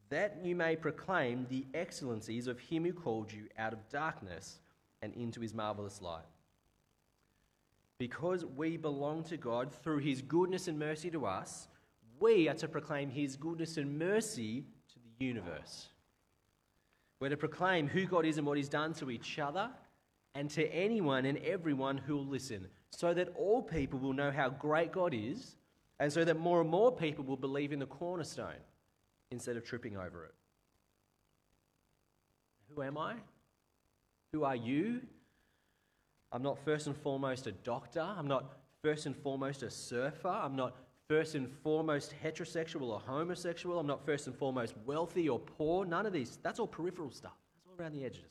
that 0.10 0.40
you 0.44 0.56
may 0.56 0.76
proclaim 0.76 1.46
the 1.50 1.66
excellencies 1.74 2.48
of 2.48 2.60
him 2.60 2.84
who 2.84 2.94
called 2.94 3.32
you 3.32 3.48
out 3.58 3.74
of 3.74 3.88
darkness 3.90 4.60
and 5.02 5.14
into 5.14 5.40
his 5.40 5.54
marvelous 5.54 6.02
light. 6.02 6.26
Because 7.98 8.46
we 8.46 8.78
belong 8.78 9.24
to 9.26 9.38
God 9.38 9.74
through 9.74 10.00
his 10.00 10.22
goodness 10.22 10.68
and 10.68 10.80
mercy 10.80 11.10
to 11.12 11.26
us, 11.26 11.68
we 12.20 12.50
are 12.50 12.56
to 12.56 12.68
proclaim 12.68 13.10
his 13.10 13.36
goodness 13.36 13.78
and 13.78 13.98
mercy 13.98 14.66
to 14.94 14.96
the 15.00 15.26
universe. 15.26 15.90
We're 17.20 17.30
to 17.30 17.38
proclaim 17.38 17.88
who 17.88 18.06
God 18.06 18.26
is 18.26 18.38
and 18.38 18.48
what 18.48 18.58
He's 18.58 18.70
done 18.70 18.94
to 18.96 19.12
each 19.12 19.40
other 19.40 19.70
and 20.36 20.50
to 20.52 20.66
anyone 20.68 21.26
and 21.26 21.38
everyone 21.40 21.98
who 21.98 22.16
will 22.16 22.26
listen, 22.26 22.68
so 22.92 23.14
that 23.14 23.34
all 23.36 23.62
people 23.62 24.00
will 24.00 24.14
know 24.14 24.32
how 24.32 24.50
great 24.50 24.92
God 24.92 25.14
is, 25.14 25.56
and 26.00 26.12
so 26.12 26.24
that 26.24 26.40
more 26.40 26.62
and 26.62 26.70
more 26.70 26.92
people 26.92 27.24
will 27.24 27.38
believe 27.38 27.72
in 27.72 27.80
the 27.80 27.86
cornerstone 27.86 28.62
instead 29.32 29.58
of 29.58 29.66
tripping 29.66 29.98
over 29.98 30.26
it. 30.26 30.34
Who 32.74 32.82
am 32.84 32.98
I? 32.98 33.16
Who 34.32 34.44
are 34.44 34.56
you? 34.56 35.02
I'm 36.32 36.44
not 36.44 36.64
first 36.64 36.88
and 36.88 36.96
foremost 36.96 37.48
a 37.48 37.52
doctor. 37.52 38.02
I'm 38.02 38.28
not 38.28 38.54
first 38.82 39.06
and 39.06 39.16
foremost 39.16 39.64
a 39.64 39.70
surfer. 39.70 40.28
I'm 40.28 40.56
not 40.56 40.76
first 41.10 41.36
and 41.36 41.52
foremost 41.64 42.14
heterosexual 42.24 42.84
or 42.84 43.00
homosexual. 43.00 43.80
I'm 43.80 43.88
not 43.88 44.06
first 44.06 44.28
and 44.28 44.36
foremost 44.36 44.76
wealthy 44.86 45.28
or 45.28 45.40
poor. 45.40 45.86
None 45.86 46.06
of 46.06 46.14
these. 46.14 46.38
That's 46.44 46.60
all 46.60 46.68
peripheral 46.68 47.12
stuff. 47.12 47.34
That's 47.56 47.68
all 47.68 47.84
around 47.84 47.94
the 47.94 48.06
edges. 48.06 48.30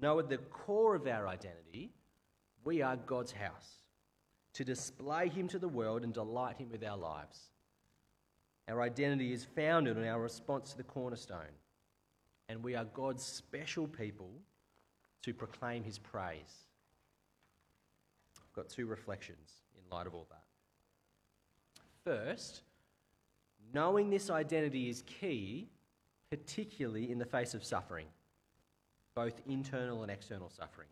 No, 0.00 0.18
at 0.18 0.28
the 0.28 0.38
core 0.38 0.96
of 0.96 1.06
our 1.06 1.28
identity, 1.28 1.92
we 2.64 2.82
are 2.82 2.96
God's 2.96 3.30
house 3.30 3.83
to 4.54 4.64
display 4.64 5.28
Him 5.28 5.48
to 5.48 5.58
the 5.58 5.68
world 5.68 6.02
and 6.02 6.12
delight 6.12 6.56
Him 6.56 6.70
with 6.70 6.84
our 6.84 6.96
lives. 6.96 7.38
Our 8.68 8.80
identity 8.80 9.32
is 9.32 9.44
founded 9.44 9.98
on 9.98 10.06
our 10.06 10.20
response 10.20 10.70
to 10.70 10.76
the 10.76 10.84
cornerstone, 10.84 11.54
and 12.48 12.62
we 12.62 12.74
are 12.74 12.84
God's 12.86 13.22
special 13.22 13.86
people 13.86 14.30
to 15.22 15.34
proclaim 15.34 15.84
His 15.84 15.98
praise. 15.98 16.66
I've 18.38 18.52
got 18.54 18.68
two 18.68 18.86
reflections 18.86 19.50
in 19.76 19.94
light 19.94 20.06
of 20.06 20.14
all 20.14 20.26
that. 20.30 20.42
First, 22.04 22.62
knowing 23.72 24.10
this 24.10 24.30
identity 24.30 24.88
is 24.88 25.02
key, 25.02 25.68
particularly 26.30 27.10
in 27.10 27.18
the 27.18 27.24
face 27.24 27.54
of 27.54 27.64
suffering, 27.64 28.06
both 29.14 29.40
internal 29.46 30.02
and 30.02 30.10
external 30.10 30.50
suffering. 30.50 30.88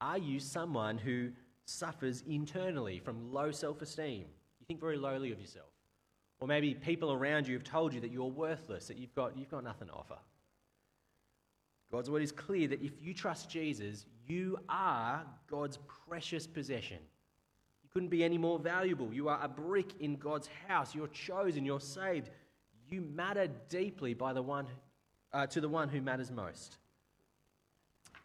Are 0.00 0.18
you 0.18 0.38
someone 0.38 0.98
who 0.98 1.30
suffers 1.68 2.22
internally 2.26 2.98
from 2.98 3.32
low 3.32 3.50
self 3.50 3.82
esteem? 3.82 4.24
You 4.60 4.66
think 4.66 4.80
very 4.80 4.96
lowly 4.96 5.32
of 5.32 5.40
yourself. 5.40 5.68
Or 6.40 6.48
maybe 6.48 6.74
people 6.74 7.12
around 7.12 7.48
you 7.48 7.54
have 7.54 7.64
told 7.64 7.92
you 7.92 8.00
that 8.00 8.12
you're 8.12 8.26
worthless, 8.26 8.86
that 8.88 8.96
you've 8.96 9.14
got, 9.14 9.36
you've 9.36 9.50
got 9.50 9.64
nothing 9.64 9.88
to 9.88 9.94
offer. 9.94 10.18
God's 11.90 12.10
word 12.10 12.22
is 12.22 12.32
clear 12.32 12.68
that 12.68 12.82
if 12.82 12.92
you 13.00 13.14
trust 13.14 13.50
Jesus, 13.50 14.06
you 14.26 14.58
are 14.68 15.24
God's 15.50 15.78
precious 16.06 16.46
possession. 16.46 16.98
You 17.82 17.88
couldn't 17.92 18.10
be 18.10 18.22
any 18.22 18.38
more 18.38 18.58
valuable. 18.58 19.12
You 19.12 19.28
are 19.28 19.40
a 19.42 19.48
brick 19.48 19.92
in 20.00 20.16
God's 20.16 20.48
house. 20.68 20.94
You're 20.94 21.08
chosen. 21.08 21.64
You're 21.64 21.80
saved. 21.80 22.30
You 22.90 23.00
matter 23.00 23.48
deeply 23.68 24.14
by 24.14 24.32
the 24.32 24.42
one, 24.42 24.66
uh, 25.32 25.46
to 25.46 25.60
the 25.60 25.68
one 25.68 25.88
who 25.88 26.00
matters 26.00 26.30
most. 26.30 26.76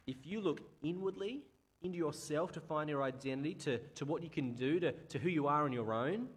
If 0.06 0.17
you 0.25 0.41
look 0.41 0.62
inwardly 0.84 1.43
into 1.83 1.97
yourself 1.97 2.51
to 2.53 2.61
find 2.61 2.89
your 2.89 3.03
identity, 3.03 3.53
to, 3.53 3.77
to 3.95 4.05
what 4.05 4.23
you 4.23 4.29
can 4.29 4.53
do, 4.53 4.79
to, 4.79 4.91
to 4.91 5.19
who 5.19 5.29
you 5.29 5.47
are 5.47 5.63
on 5.63 5.73
your 5.73 5.93
own, 5.93 6.27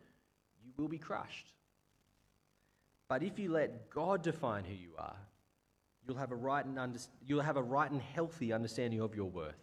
you 0.64 0.72
will 0.76 0.88
be 0.88 0.98
crushed. 0.98 1.52
But 3.08 3.22
if 3.22 3.38
you 3.38 3.52
let 3.52 3.88
God 3.90 4.22
define 4.22 4.64
who 4.64 4.74
you 4.74 4.90
are, 4.98 5.16
you'll 6.06 6.16
have 6.16 6.32
a 6.32 6.36
right 6.36 6.64
and, 6.64 6.78
under, 6.78 6.98
you'll 7.24 7.40
have 7.40 7.56
a 7.56 7.62
right 7.62 7.90
and 7.90 8.02
healthy 8.02 8.52
understanding 8.52 9.00
of 9.00 9.14
your 9.14 9.30
worth. 9.30 9.54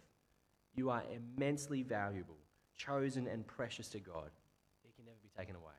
You 0.74 0.90
are 0.90 1.02
immensely 1.14 1.82
valuable, 1.82 2.38
chosen 2.76 3.28
and 3.28 3.46
precious 3.46 3.88
to 3.88 4.00
God. 4.00 4.30
It 4.84 4.96
can 4.96 5.04
never 5.04 5.18
be 5.22 5.30
taken 5.38 5.54
away. 5.54 5.72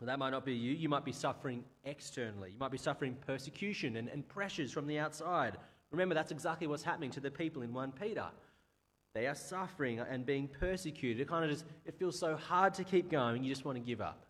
Well, 0.00 0.06
that 0.06 0.18
might 0.18 0.30
not 0.30 0.44
be 0.44 0.54
you. 0.54 0.72
You 0.72 0.88
might 0.88 1.04
be 1.04 1.12
suffering 1.12 1.64
externally. 1.84 2.50
You 2.52 2.58
might 2.58 2.72
be 2.72 2.78
suffering 2.78 3.16
persecution 3.26 3.96
and, 3.96 4.08
and 4.08 4.26
pressures 4.26 4.72
from 4.72 4.86
the 4.86 4.98
outside. 4.98 5.58
Remember, 5.92 6.14
that's 6.14 6.32
exactly 6.32 6.66
what's 6.66 6.82
happening 6.82 7.10
to 7.10 7.20
the 7.20 7.30
people 7.30 7.62
in 7.62 7.72
1 7.72 7.92
Peter. 7.92 8.26
They 9.14 9.26
are 9.26 9.34
suffering 9.34 10.00
and 10.00 10.24
being 10.24 10.48
persecuted. 10.48 11.20
It 11.20 11.28
kind 11.28 11.44
of 11.44 11.50
just 11.50 11.66
it 11.84 11.98
feels 11.98 12.18
so 12.18 12.34
hard 12.34 12.74
to 12.74 12.84
keep 12.84 13.10
going, 13.10 13.44
you 13.44 13.52
just 13.52 13.64
want 13.64 13.76
to 13.76 13.84
give 13.84 14.00
up. 14.00 14.24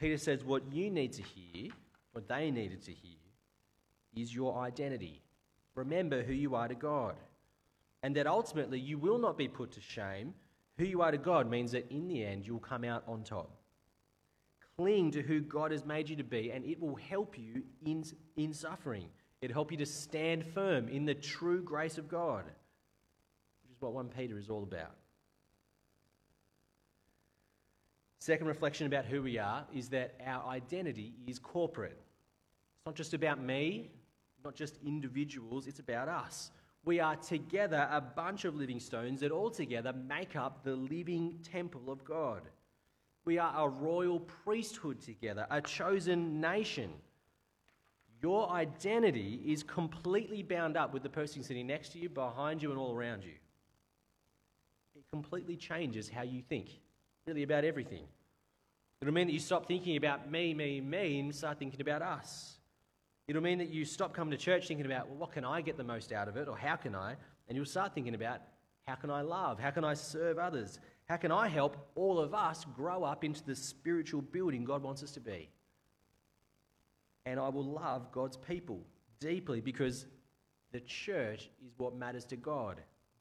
Peter 0.00 0.16
says 0.16 0.42
what 0.44 0.62
you 0.72 0.90
need 0.90 1.12
to 1.12 1.22
hear, 1.22 1.70
what 2.12 2.26
they 2.26 2.50
needed 2.50 2.82
to 2.82 2.92
hear, 2.92 3.18
is 4.16 4.34
your 4.34 4.58
identity. 4.58 5.20
Remember 5.74 6.22
who 6.22 6.32
you 6.32 6.54
are 6.54 6.68
to 6.68 6.74
God. 6.74 7.16
And 8.02 8.16
that 8.16 8.26
ultimately 8.26 8.78
you 8.78 8.98
will 8.98 9.18
not 9.18 9.36
be 9.36 9.48
put 9.48 9.72
to 9.72 9.80
shame. 9.80 10.34
Who 10.78 10.84
you 10.84 11.02
are 11.02 11.10
to 11.10 11.18
God 11.18 11.48
means 11.48 11.72
that 11.72 11.90
in 11.90 12.08
the 12.08 12.24
end 12.24 12.46
you'll 12.46 12.58
come 12.58 12.84
out 12.84 13.04
on 13.06 13.22
top. 13.24 13.50
Cling 14.76 15.10
to 15.12 15.22
who 15.22 15.40
God 15.40 15.70
has 15.70 15.84
made 15.84 16.08
you 16.08 16.16
to 16.16 16.24
be, 16.24 16.50
and 16.50 16.64
it 16.64 16.80
will 16.80 16.96
help 16.96 17.38
you 17.38 17.62
in, 17.84 18.04
in 18.36 18.52
suffering. 18.52 19.08
It'll 19.44 19.54
help 19.54 19.70
you 19.70 19.76
to 19.76 19.86
stand 19.86 20.46
firm 20.46 20.88
in 20.88 21.04
the 21.04 21.12
true 21.12 21.62
grace 21.62 21.98
of 21.98 22.08
God, 22.08 22.44
which 22.46 23.70
is 23.70 23.80
what 23.80 23.92
1 23.92 24.08
Peter 24.08 24.38
is 24.38 24.48
all 24.48 24.62
about. 24.62 24.94
Second 28.20 28.46
reflection 28.46 28.86
about 28.86 29.04
who 29.04 29.22
we 29.22 29.36
are 29.36 29.66
is 29.74 29.90
that 29.90 30.14
our 30.24 30.46
identity 30.46 31.12
is 31.26 31.38
corporate. 31.38 32.00
It's 32.78 32.86
not 32.86 32.94
just 32.94 33.12
about 33.12 33.38
me, 33.38 33.90
not 34.42 34.54
just 34.54 34.78
individuals, 34.82 35.66
it's 35.66 35.78
about 35.78 36.08
us. 36.08 36.50
We 36.86 36.98
are 37.00 37.16
together 37.16 37.86
a 37.90 38.00
bunch 38.00 38.46
of 38.46 38.56
living 38.56 38.80
stones 38.80 39.20
that 39.20 39.30
all 39.30 39.50
together 39.50 39.92
make 39.92 40.36
up 40.36 40.64
the 40.64 40.74
living 40.74 41.38
temple 41.42 41.90
of 41.90 42.02
God. 42.02 42.40
We 43.26 43.36
are 43.36 43.66
a 43.66 43.68
royal 43.68 44.20
priesthood 44.20 45.02
together, 45.02 45.46
a 45.50 45.60
chosen 45.60 46.40
nation. 46.40 46.94
Your 48.24 48.48
identity 48.48 49.42
is 49.44 49.62
completely 49.62 50.42
bound 50.42 50.78
up 50.78 50.94
with 50.94 51.02
the 51.02 51.10
person 51.10 51.42
sitting 51.42 51.66
next 51.66 51.90
to 51.90 51.98
you, 51.98 52.08
behind 52.08 52.62
you, 52.62 52.70
and 52.70 52.78
all 52.78 52.96
around 52.96 53.22
you. 53.22 53.34
It 54.96 55.04
completely 55.12 55.58
changes 55.58 56.08
how 56.08 56.22
you 56.22 56.40
think, 56.40 56.70
really, 57.26 57.42
about 57.42 57.64
everything. 57.66 58.04
It'll 59.02 59.12
mean 59.12 59.26
that 59.26 59.34
you 59.34 59.38
stop 59.38 59.68
thinking 59.68 59.98
about 59.98 60.30
me, 60.30 60.54
me, 60.54 60.80
me, 60.80 61.20
and 61.20 61.34
start 61.34 61.58
thinking 61.58 61.82
about 61.82 62.00
us. 62.00 62.56
It'll 63.28 63.42
mean 63.42 63.58
that 63.58 63.68
you 63.68 63.84
stop 63.84 64.14
coming 64.14 64.30
to 64.30 64.38
church 64.38 64.68
thinking 64.68 64.86
about, 64.86 65.06
well, 65.06 65.18
what 65.18 65.32
can 65.32 65.44
I 65.44 65.60
get 65.60 65.76
the 65.76 65.84
most 65.84 66.10
out 66.10 66.26
of 66.26 66.38
it, 66.38 66.48
or 66.48 66.56
how 66.56 66.76
can 66.76 66.94
I? 66.94 67.16
And 67.46 67.56
you'll 67.56 67.66
start 67.66 67.94
thinking 67.94 68.14
about, 68.14 68.40
how 68.86 68.94
can 68.94 69.10
I 69.10 69.20
love? 69.20 69.60
How 69.60 69.68
can 69.70 69.84
I 69.84 69.92
serve 69.92 70.38
others? 70.38 70.78
How 71.10 71.18
can 71.18 71.30
I 71.30 71.46
help 71.46 71.76
all 71.94 72.18
of 72.18 72.32
us 72.32 72.64
grow 72.74 73.04
up 73.04 73.22
into 73.22 73.44
the 73.44 73.54
spiritual 73.54 74.22
building 74.22 74.64
God 74.64 74.82
wants 74.82 75.02
us 75.02 75.10
to 75.10 75.20
be? 75.20 75.50
And 77.26 77.40
I 77.40 77.48
will 77.48 77.64
love 77.64 78.12
God's 78.12 78.36
people 78.36 78.80
deeply 79.18 79.60
because 79.60 80.06
the 80.72 80.80
church 80.80 81.50
is 81.64 81.72
what 81.78 81.96
matters 81.96 82.24
to 82.26 82.36
God 82.36 82.80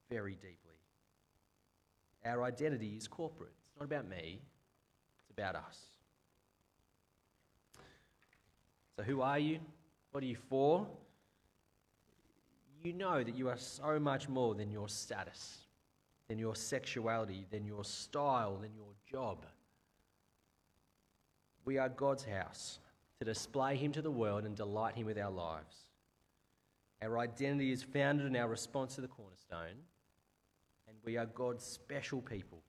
very 0.09 0.33
deeply. 0.33 0.57
Our 2.25 2.43
identity 2.43 2.95
is 2.97 3.07
corporate, 3.07 3.53
it's 3.67 3.79
not 3.79 3.85
about 3.85 4.09
me, 4.09 4.41
it's 5.21 5.31
about 5.31 5.55
us. 5.55 5.79
So, 8.95 9.03
who 9.03 9.21
are 9.21 9.39
you? 9.39 9.59
What 10.11 10.23
are 10.23 10.27
you 10.27 10.37
for? 10.49 10.85
You 12.83 12.93
know 12.93 13.23
that 13.23 13.35
you 13.35 13.49
are 13.49 13.57
so 13.57 13.99
much 13.99 14.29
more 14.29 14.53
than 14.53 14.69
your 14.69 14.87
status 14.87 15.63
than 16.27 16.39
your 16.39 16.55
sexuality, 16.55 17.45
than 17.51 17.65
your 17.65 17.83
style, 17.83 18.57
than 18.57 18.73
your 18.73 18.93
job. 19.09 19.45
We 21.65 21.77
are 21.77 21.89
God's 21.89 22.25
house 22.25 22.79
to 23.23 23.31
display 23.31 23.77
Him 23.77 23.91
to 23.93 24.01
the 24.01 24.11
world 24.11 24.43
and 24.43 24.55
delight 24.55 24.95
Him 24.95 25.05
with 25.05 25.17
our 25.17 25.31
lives. 25.31 25.77
Our 27.01 27.19
identity 27.19 27.71
is 27.71 27.83
founded 27.83 28.25
in 28.25 28.35
our 28.35 28.47
response 28.47 28.95
to 28.95 29.01
the 29.01 29.07
cornerstone, 29.07 29.77
and 30.87 30.97
we 31.05 31.17
are 31.17 31.25
God's 31.25 31.63
special 31.63 32.21
people 32.21 32.61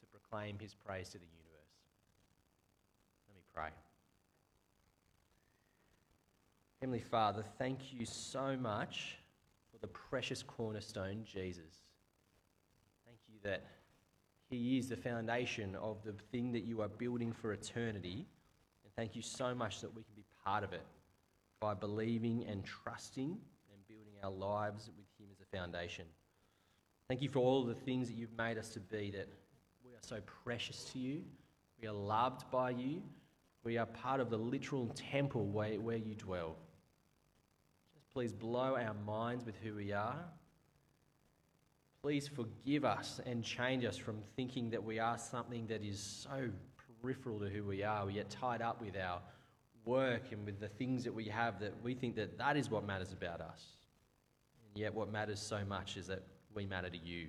to 0.00 0.06
proclaim 0.06 0.58
His 0.58 0.74
praise 0.74 1.10
to 1.10 1.18
the 1.18 1.24
universe. 1.24 1.42
Let 3.28 3.36
me 3.36 3.42
pray. 3.54 3.68
Heavenly 6.80 7.00
Father, 7.00 7.44
thank 7.58 7.92
you 7.92 8.06
so 8.06 8.56
much 8.56 9.18
for 9.70 9.78
the 9.78 9.86
precious 9.86 10.42
cornerstone, 10.42 11.22
Jesus 11.24 11.82
Thank 13.06 13.18
you 13.28 13.38
that 13.44 13.64
He 14.48 14.78
is 14.78 14.88
the 14.88 14.96
foundation 14.96 15.76
of 15.76 16.02
the 16.02 16.12
thing 16.32 16.52
that 16.52 16.64
you 16.64 16.80
are 16.80 16.88
building 16.88 17.32
for 17.32 17.52
eternity. 17.52 18.26
Thank 18.96 19.16
you 19.16 19.22
so 19.22 19.54
much 19.54 19.80
that 19.80 19.94
we 19.94 20.02
can 20.02 20.14
be 20.14 20.24
part 20.44 20.64
of 20.64 20.72
it 20.72 20.84
by 21.60 21.74
believing 21.74 22.44
and 22.48 22.64
trusting 22.64 23.30
and 23.30 23.88
building 23.88 24.14
our 24.22 24.30
lives 24.30 24.90
with 24.96 25.06
Him 25.18 25.28
as 25.32 25.40
a 25.40 25.56
foundation. 25.56 26.04
Thank 27.08 27.22
you 27.22 27.28
for 27.28 27.40
all 27.40 27.64
the 27.64 27.74
things 27.74 28.08
that 28.08 28.14
you've 28.14 28.36
made 28.36 28.58
us 28.58 28.70
to 28.70 28.80
be, 28.80 29.10
that 29.10 29.28
we 29.84 29.92
are 29.92 30.02
so 30.02 30.20
precious 30.44 30.84
to 30.92 30.98
you. 30.98 31.22
We 31.80 31.88
are 31.88 31.92
loved 31.92 32.50
by 32.50 32.70
you. 32.70 33.02
We 33.64 33.78
are 33.78 33.86
part 33.86 34.20
of 34.20 34.30
the 34.30 34.36
literal 34.36 34.92
temple 34.94 35.46
where, 35.46 35.80
where 35.80 35.96
you 35.96 36.14
dwell. 36.14 36.56
Just 37.94 38.10
please 38.12 38.32
blow 38.32 38.76
our 38.76 38.94
minds 39.06 39.44
with 39.44 39.56
who 39.62 39.74
we 39.74 39.92
are 39.92 40.24
Please 42.02 42.26
forgive 42.26 42.84
us 42.84 43.20
and 43.26 43.44
change 43.44 43.84
us 43.84 43.96
from 43.96 44.16
thinking 44.34 44.70
that 44.70 44.82
we 44.82 44.98
are 44.98 45.16
something 45.16 45.68
that 45.68 45.84
is 45.84 46.00
so 46.00 46.50
peripheral 47.02 47.40
to 47.40 47.46
who 47.46 47.64
we 47.64 47.82
are. 47.82 48.06
We 48.06 48.14
get 48.14 48.30
tied 48.30 48.62
up 48.62 48.80
with 48.80 48.96
our 48.96 49.20
work 49.84 50.30
and 50.30 50.46
with 50.46 50.60
the 50.60 50.68
things 50.68 51.04
that 51.04 51.12
we 51.12 51.24
have 51.26 51.58
that 51.60 51.74
we 51.82 51.94
think 51.94 52.14
that 52.16 52.38
that 52.38 52.56
is 52.56 52.70
what 52.70 52.86
matters 52.86 53.12
about 53.12 53.40
us. 53.40 53.64
And 54.64 54.80
yet, 54.80 54.94
what 54.94 55.10
matters 55.10 55.40
so 55.40 55.64
much 55.68 55.96
is 55.96 56.06
that 56.06 56.22
we 56.54 56.66
matter 56.66 56.88
to 56.88 56.98
you. 56.98 57.28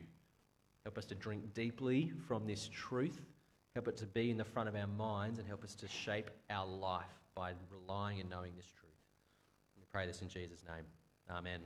Help 0.83 0.97
us 0.97 1.05
to 1.05 1.15
drink 1.15 1.53
deeply 1.53 2.12
from 2.27 2.45
this 2.45 2.69
truth. 2.71 3.19
Help 3.73 3.88
it 3.88 3.97
to 3.97 4.05
be 4.05 4.29
in 4.29 4.38
the 4.38 4.43
front 4.43 4.69
of 4.69 4.75
our 4.75 4.88
minds 4.88 5.39
and 5.39 5.47
help 5.47 5.63
us 5.63 5.73
to 5.75 5.88
shape 5.88 6.29
our 6.49 6.67
life 6.67 7.05
by 7.36 7.53
relying 7.71 8.19
and 8.19 8.29
knowing 8.29 8.51
this 8.55 8.67
truth. 8.67 8.91
We 9.77 9.83
pray 9.91 10.05
this 10.05 10.21
in 10.21 10.29
Jesus' 10.29 10.63
name. 10.67 10.86
Amen. 11.31 11.62